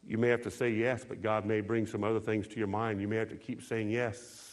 [0.07, 2.67] You may have to say yes, but God may bring some other things to your
[2.67, 3.01] mind.
[3.01, 4.46] You may have to keep saying yes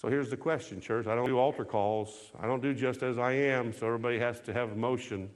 [0.00, 1.06] so here's the question, church.
[1.06, 2.30] I don't do altar calls.
[2.40, 5.28] I don't do just as I am, so everybody has to have emotion.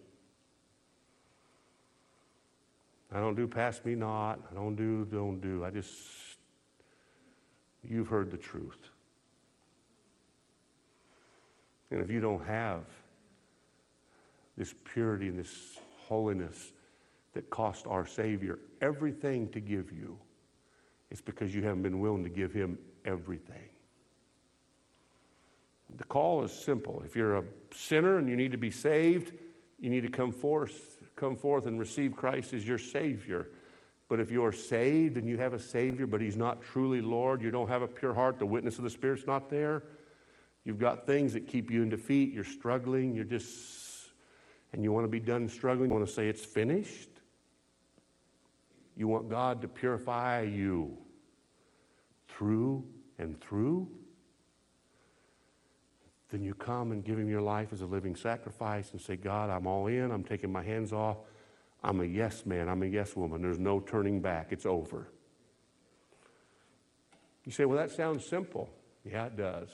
[3.13, 4.41] I don't do pass me not.
[4.51, 5.67] I don't do, don't do.
[5.67, 5.93] I just,
[7.87, 8.89] you've heard the truth.
[11.91, 12.85] And if you don't have
[14.57, 16.73] this purity and this holiness
[17.35, 20.19] that cost our Savior everything to give you,
[21.11, 23.69] it's because you haven't been willing to give Him everything.
[25.97, 27.03] The call is simple.
[27.05, 29.33] If you're a sinner and you need to be saved,
[29.79, 33.51] you need to come forth, come forth and receive Christ as your Savior.
[34.09, 37.51] But if you're saved and you have a Savior, but He's not truly Lord, you
[37.51, 39.85] don't have a pure heart, the witness of the Spirit's not there,
[40.65, 44.11] you've got things that keep you in defeat, you're struggling, you're just,
[44.73, 47.09] and you want to be done struggling, you want to say it's finished.
[48.97, 50.97] You want God to purify you
[52.29, 52.85] through
[53.19, 53.89] and through
[56.35, 59.51] then you come and give Him your life as a living sacrifice and say, God,
[59.51, 60.11] I'm all in.
[60.11, 61.19] I'm taking my hands off.
[61.83, 62.69] I'm a yes man.
[62.69, 63.41] I'm a yes woman.
[63.41, 64.49] There's no turning back.
[64.51, 65.07] It's over.
[67.45, 68.69] You say, well, that sounds simple.
[69.05, 69.69] Yeah, it does.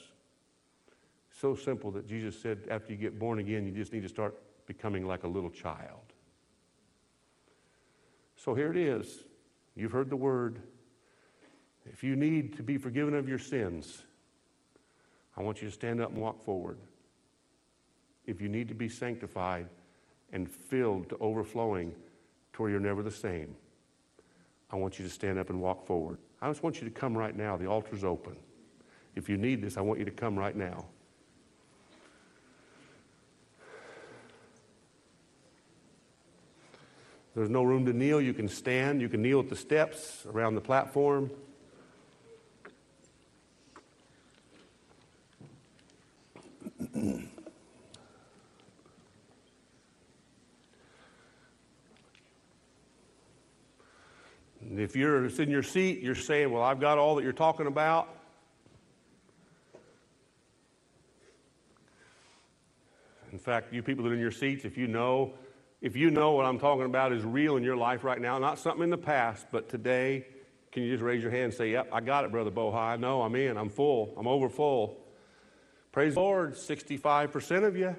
[1.40, 4.36] So simple that Jesus said after you get born again, you just need to start
[4.66, 6.12] becoming like a little child.
[8.36, 9.24] So here it is.
[9.76, 10.60] You've heard the word.
[11.86, 14.02] If you need to be forgiven of your sins,
[15.40, 16.76] I want you to stand up and walk forward.
[18.26, 19.70] If you need to be sanctified
[20.34, 21.94] and filled to overflowing
[22.52, 23.56] to where you're never the same,
[24.70, 26.18] I want you to stand up and walk forward.
[26.42, 27.56] I just want you to come right now.
[27.56, 28.36] The altar's open.
[29.16, 30.84] If you need this, I want you to come right now.
[37.34, 38.20] There's no room to kneel.
[38.20, 39.00] You can stand.
[39.00, 41.30] You can kneel at the steps around the platform.
[54.90, 57.68] If you're sitting in your seat, you're saying, Well, I've got all that you're talking
[57.68, 58.12] about.
[63.30, 65.34] In fact, you people that are in your seats, if you know,
[65.80, 68.58] if you know what I'm talking about is real in your life right now, not
[68.58, 70.26] something in the past, but today,
[70.72, 72.74] can you just raise your hand and say, Yep, I got it, Brother Bohi.
[72.74, 73.56] I know I'm in.
[73.56, 74.12] I'm full.
[74.16, 74.98] I'm over full.
[75.92, 76.54] Praise the Lord.
[76.54, 77.94] 65% of you.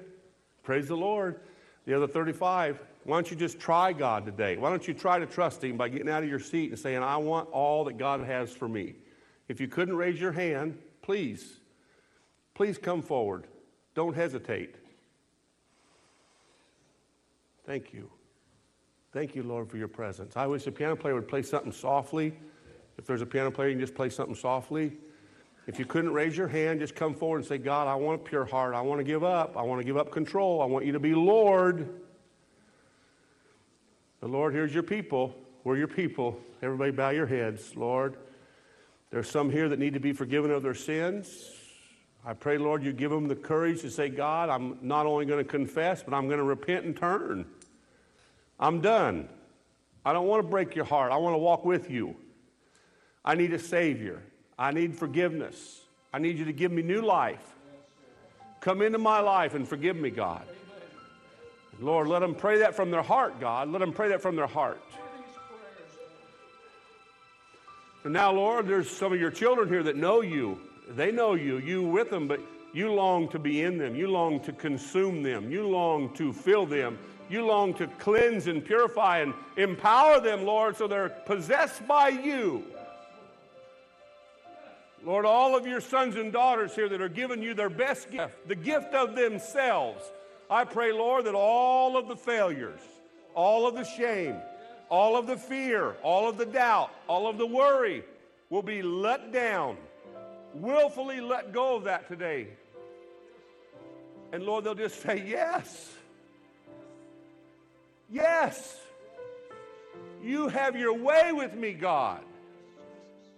[0.62, 1.40] Praise the Lord.
[1.86, 4.56] The other 35, why don't you just try God today?
[4.56, 7.02] Why don't you try to trust Him by getting out of your seat and saying,
[7.02, 8.94] I want all that God has for me?
[9.48, 11.60] If you couldn't raise your hand, please,
[12.54, 13.46] please come forward.
[13.94, 14.76] Don't hesitate.
[17.66, 18.10] Thank you.
[19.12, 20.36] Thank you, Lord, for your presence.
[20.36, 22.34] I wish the piano player would play something softly.
[22.98, 24.92] If there's a piano player, you can just play something softly.
[25.66, 28.24] If you couldn't raise your hand, just come forward and say, God, I want a
[28.24, 28.74] pure heart.
[28.74, 29.56] I want to give up.
[29.56, 30.62] I want to give up control.
[30.62, 32.01] I want you to be Lord.
[34.22, 35.34] The Lord, here's your people.
[35.64, 36.38] We're your people.
[36.62, 38.14] Everybody bow your heads, Lord.
[39.10, 41.50] There's some here that need to be forgiven of their sins.
[42.24, 45.44] I pray, Lord, you give them the courage to say, God, I'm not only going
[45.44, 47.46] to confess, but I'm going to repent and turn.
[48.60, 49.28] I'm done.
[50.04, 51.10] I don't want to break your heart.
[51.10, 52.14] I want to walk with you.
[53.24, 54.22] I need a Savior.
[54.56, 55.80] I need forgiveness.
[56.14, 57.56] I need you to give me new life.
[58.60, 60.46] Come into my life and forgive me, God.
[61.80, 63.68] Lord, let them pray that from their heart, God.
[63.68, 64.80] Let them pray that from their heart.
[68.04, 70.60] And now, Lord, there's some of your children here that know you.
[70.88, 72.40] They know you, you with them, but
[72.72, 73.94] you long to be in them.
[73.94, 75.50] You long to consume them.
[75.50, 76.98] You long to fill them.
[77.28, 82.64] You long to cleanse and purify and empower them, Lord, so they're possessed by you.
[85.04, 88.48] Lord, all of your sons and daughters here that are giving you their best gift,
[88.48, 90.04] the gift of themselves.
[90.52, 92.80] I pray, Lord, that all of the failures,
[93.34, 94.36] all of the shame,
[94.90, 98.04] all of the fear, all of the doubt, all of the worry
[98.50, 99.78] will be let down,
[100.52, 102.48] willfully let go of that today.
[104.32, 105.90] And Lord, they'll just say, Yes.
[108.10, 108.78] Yes.
[110.22, 112.20] You have your way with me, God.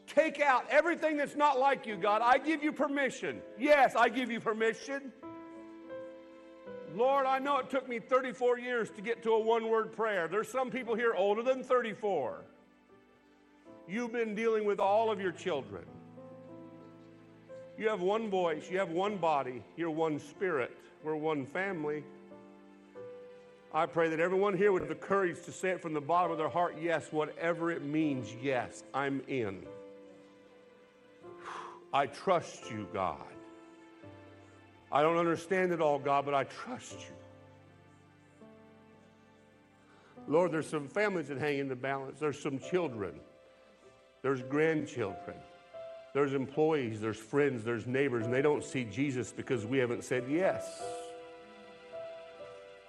[0.08, 2.22] Take out everything that's not like you, God.
[2.24, 3.40] I give you permission.
[3.56, 5.12] Yes, I give you permission.
[6.94, 10.28] Lord, I know it took me 34 years to get to a one word prayer.
[10.28, 12.36] There's some people here older than 34.
[13.88, 15.84] You've been dealing with all of your children.
[17.76, 20.70] You have one voice, you have one body, you're one spirit,
[21.02, 22.04] we're one family.
[23.72, 26.30] I pray that everyone here would have the courage to say it from the bottom
[26.30, 29.66] of their heart yes, whatever it means, yes, I'm in.
[31.92, 33.33] I trust you, God.
[34.94, 37.16] I don't understand it all, God, but I trust you.
[40.28, 42.20] Lord, there's some families that hang in the balance.
[42.20, 43.18] There's some children.
[44.22, 45.36] There's grandchildren.
[46.14, 47.00] There's employees.
[47.00, 47.64] There's friends.
[47.64, 50.64] There's neighbors, and they don't see Jesus because we haven't said yes.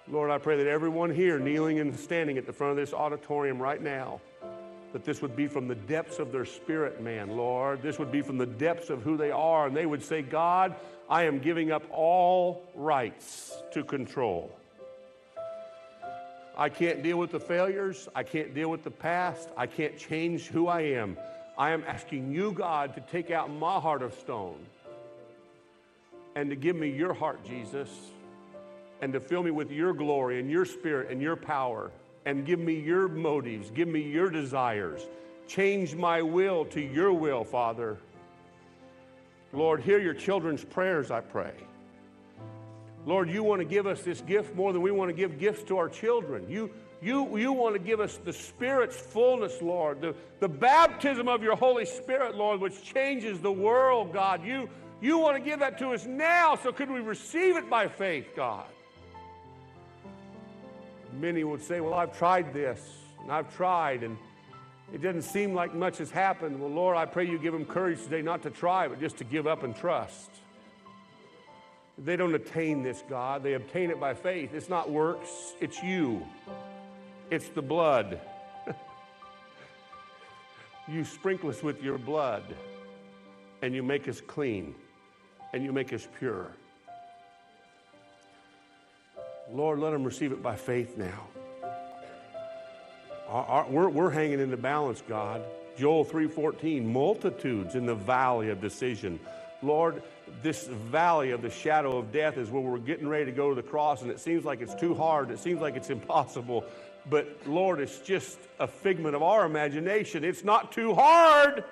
[0.08, 3.60] Lord, I pray that everyone here kneeling and standing at the front of this auditorium
[3.60, 4.20] right now,
[4.96, 7.82] that this would be from the depths of their spirit, man, Lord.
[7.82, 10.74] This would be from the depths of who they are, and they would say, God,
[11.10, 14.50] I am giving up all rights to control.
[16.56, 18.08] I can't deal with the failures.
[18.14, 19.50] I can't deal with the past.
[19.54, 21.18] I can't change who I am.
[21.58, 24.64] I am asking you, God, to take out my heart of stone
[26.34, 27.90] and to give me your heart, Jesus
[29.02, 31.90] and to fill me with your glory and your spirit and your power
[32.26, 35.06] and give me your motives, give me your desires.
[35.46, 37.98] Change my will to your will, Father.
[39.52, 41.52] Lord, hear your children's prayers, I pray.
[43.06, 45.62] Lord, you want to give us this gift more than we want to give gifts
[45.64, 46.44] to our children.
[46.50, 46.68] You,
[47.00, 51.54] you, you want to give us the Spirit's fullness, Lord, the, the baptism of your
[51.54, 54.44] Holy Spirit, Lord, which changes the world, God.
[54.44, 54.68] You,
[55.00, 58.26] you want to give that to us now, so could we receive it by faith,
[58.34, 58.66] God?
[61.16, 62.80] Many would say, Well, I've tried this
[63.22, 64.16] and I've tried, and
[64.92, 66.60] it doesn't seem like much has happened.
[66.60, 69.24] Well, Lord, I pray you give them courage today not to try, but just to
[69.24, 70.30] give up and trust.
[71.98, 73.42] They don't attain this, God.
[73.42, 74.54] They obtain it by faith.
[74.54, 76.24] It's not works, it's you,
[77.30, 78.20] it's the blood.
[80.88, 82.44] you sprinkle us with your blood,
[83.62, 84.74] and you make us clean,
[85.52, 86.52] and you make us pure.
[89.52, 91.28] Lord, let them receive it by faith now.
[93.28, 95.42] Our, our, we're, we're hanging in the balance, God.
[95.76, 99.20] Joel 3:14, multitudes in the valley of decision.
[99.62, 100.02] Lord,
[100.42, 103.54] this valley of the shadow of death is where we're getting ready to go to
[103.54, 105.30] the cross, and it seems like it's too hard.
[105.30, 106.64] It seems like it's impossible.
[107.08, 110.24] But Lord, it's just a figment of our imagination.
[110.24, 111.64] It's not too hard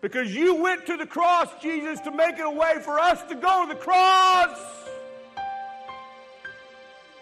[0.00, 3.34] because you went to the cross, Jesus, to make it a way for us to
[3.34, 4.58] go to the cross.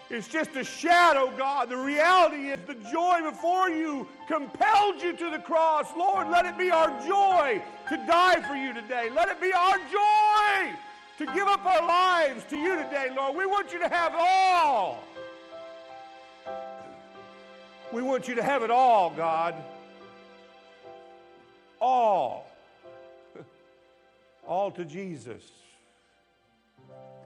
[0.09, 1.69] It's just a shadow, God.
[1.69, 5.85] The reality is the joy before you compelled you to the cross.
[5.95, 9.09] Lord, let it be our joy to die for you today.
[9.13, 10.75] Let it be our joy
[11.19, 13.35] to give up our lives to you today, Lord.
[13.35, 15.03] We want you to have it all.
[17.93, 19.53] We want you to have it all, God.
[21.79, 22.47] All.
[24.47, 25.43] All to Jesus.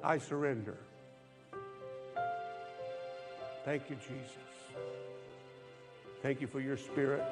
[0.04, 0.78] I surrender.
[3.66, 4.38] Thank you, Jesus.
[6.22, 7.24] Thank you for your spirit.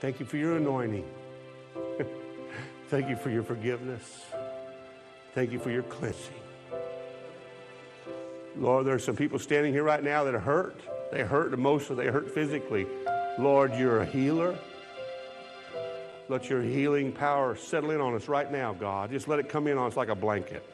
[0.00, 1.06] Thank you for your anointing.
[2.88, 4.24] Thank you for your forgiveness.
[5.34, 6.34] Thank you for your cleansing.
[8.56, 10.80] Lord, there are some people standing here right now that are hurt.
[11.12, 12.86] They hurt emotionally, they hurt physically.
[13.38, 14.56] Lord, you're a healer.
[16.28, 19.10] Let your healing power settle in on us right now, God.
[19.10, 20.64] Just let it come in on us like a blanket.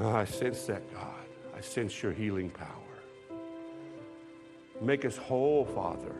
[0.00, 1.14] Oh, I sense that, God.
[1.56, 2.68] I sense your healing power.
[4.80, 6.14] Make us whole, Father.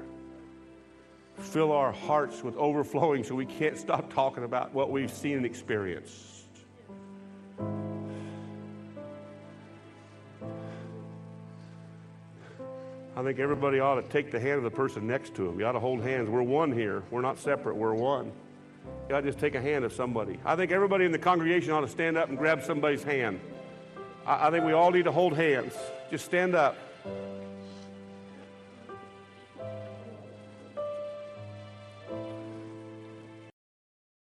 [1.36, 5.46] Fill our hearts with overflowing so we can't stop talking about what we've seen and
[5.46, 6.34] experienced.
[13.14, 15.60] I think everybody ought to take the hand of the person next to him.
[15.60, 16.28] You ought to hold hands.
[16.28, 17.04] We're one here.
[17.10, 17.76] We're not separate.
[17.76, 18.32] We're one.
[19.08, 20.38] You ought to just take a hand of somebody.
[20.44, 23.40] I think everybody in the congregation ought to stand up and grab somebody's hand.
[24.28, 25.74] I, I think we all need to hold hands.
[26.10, 26.76] Just stand up.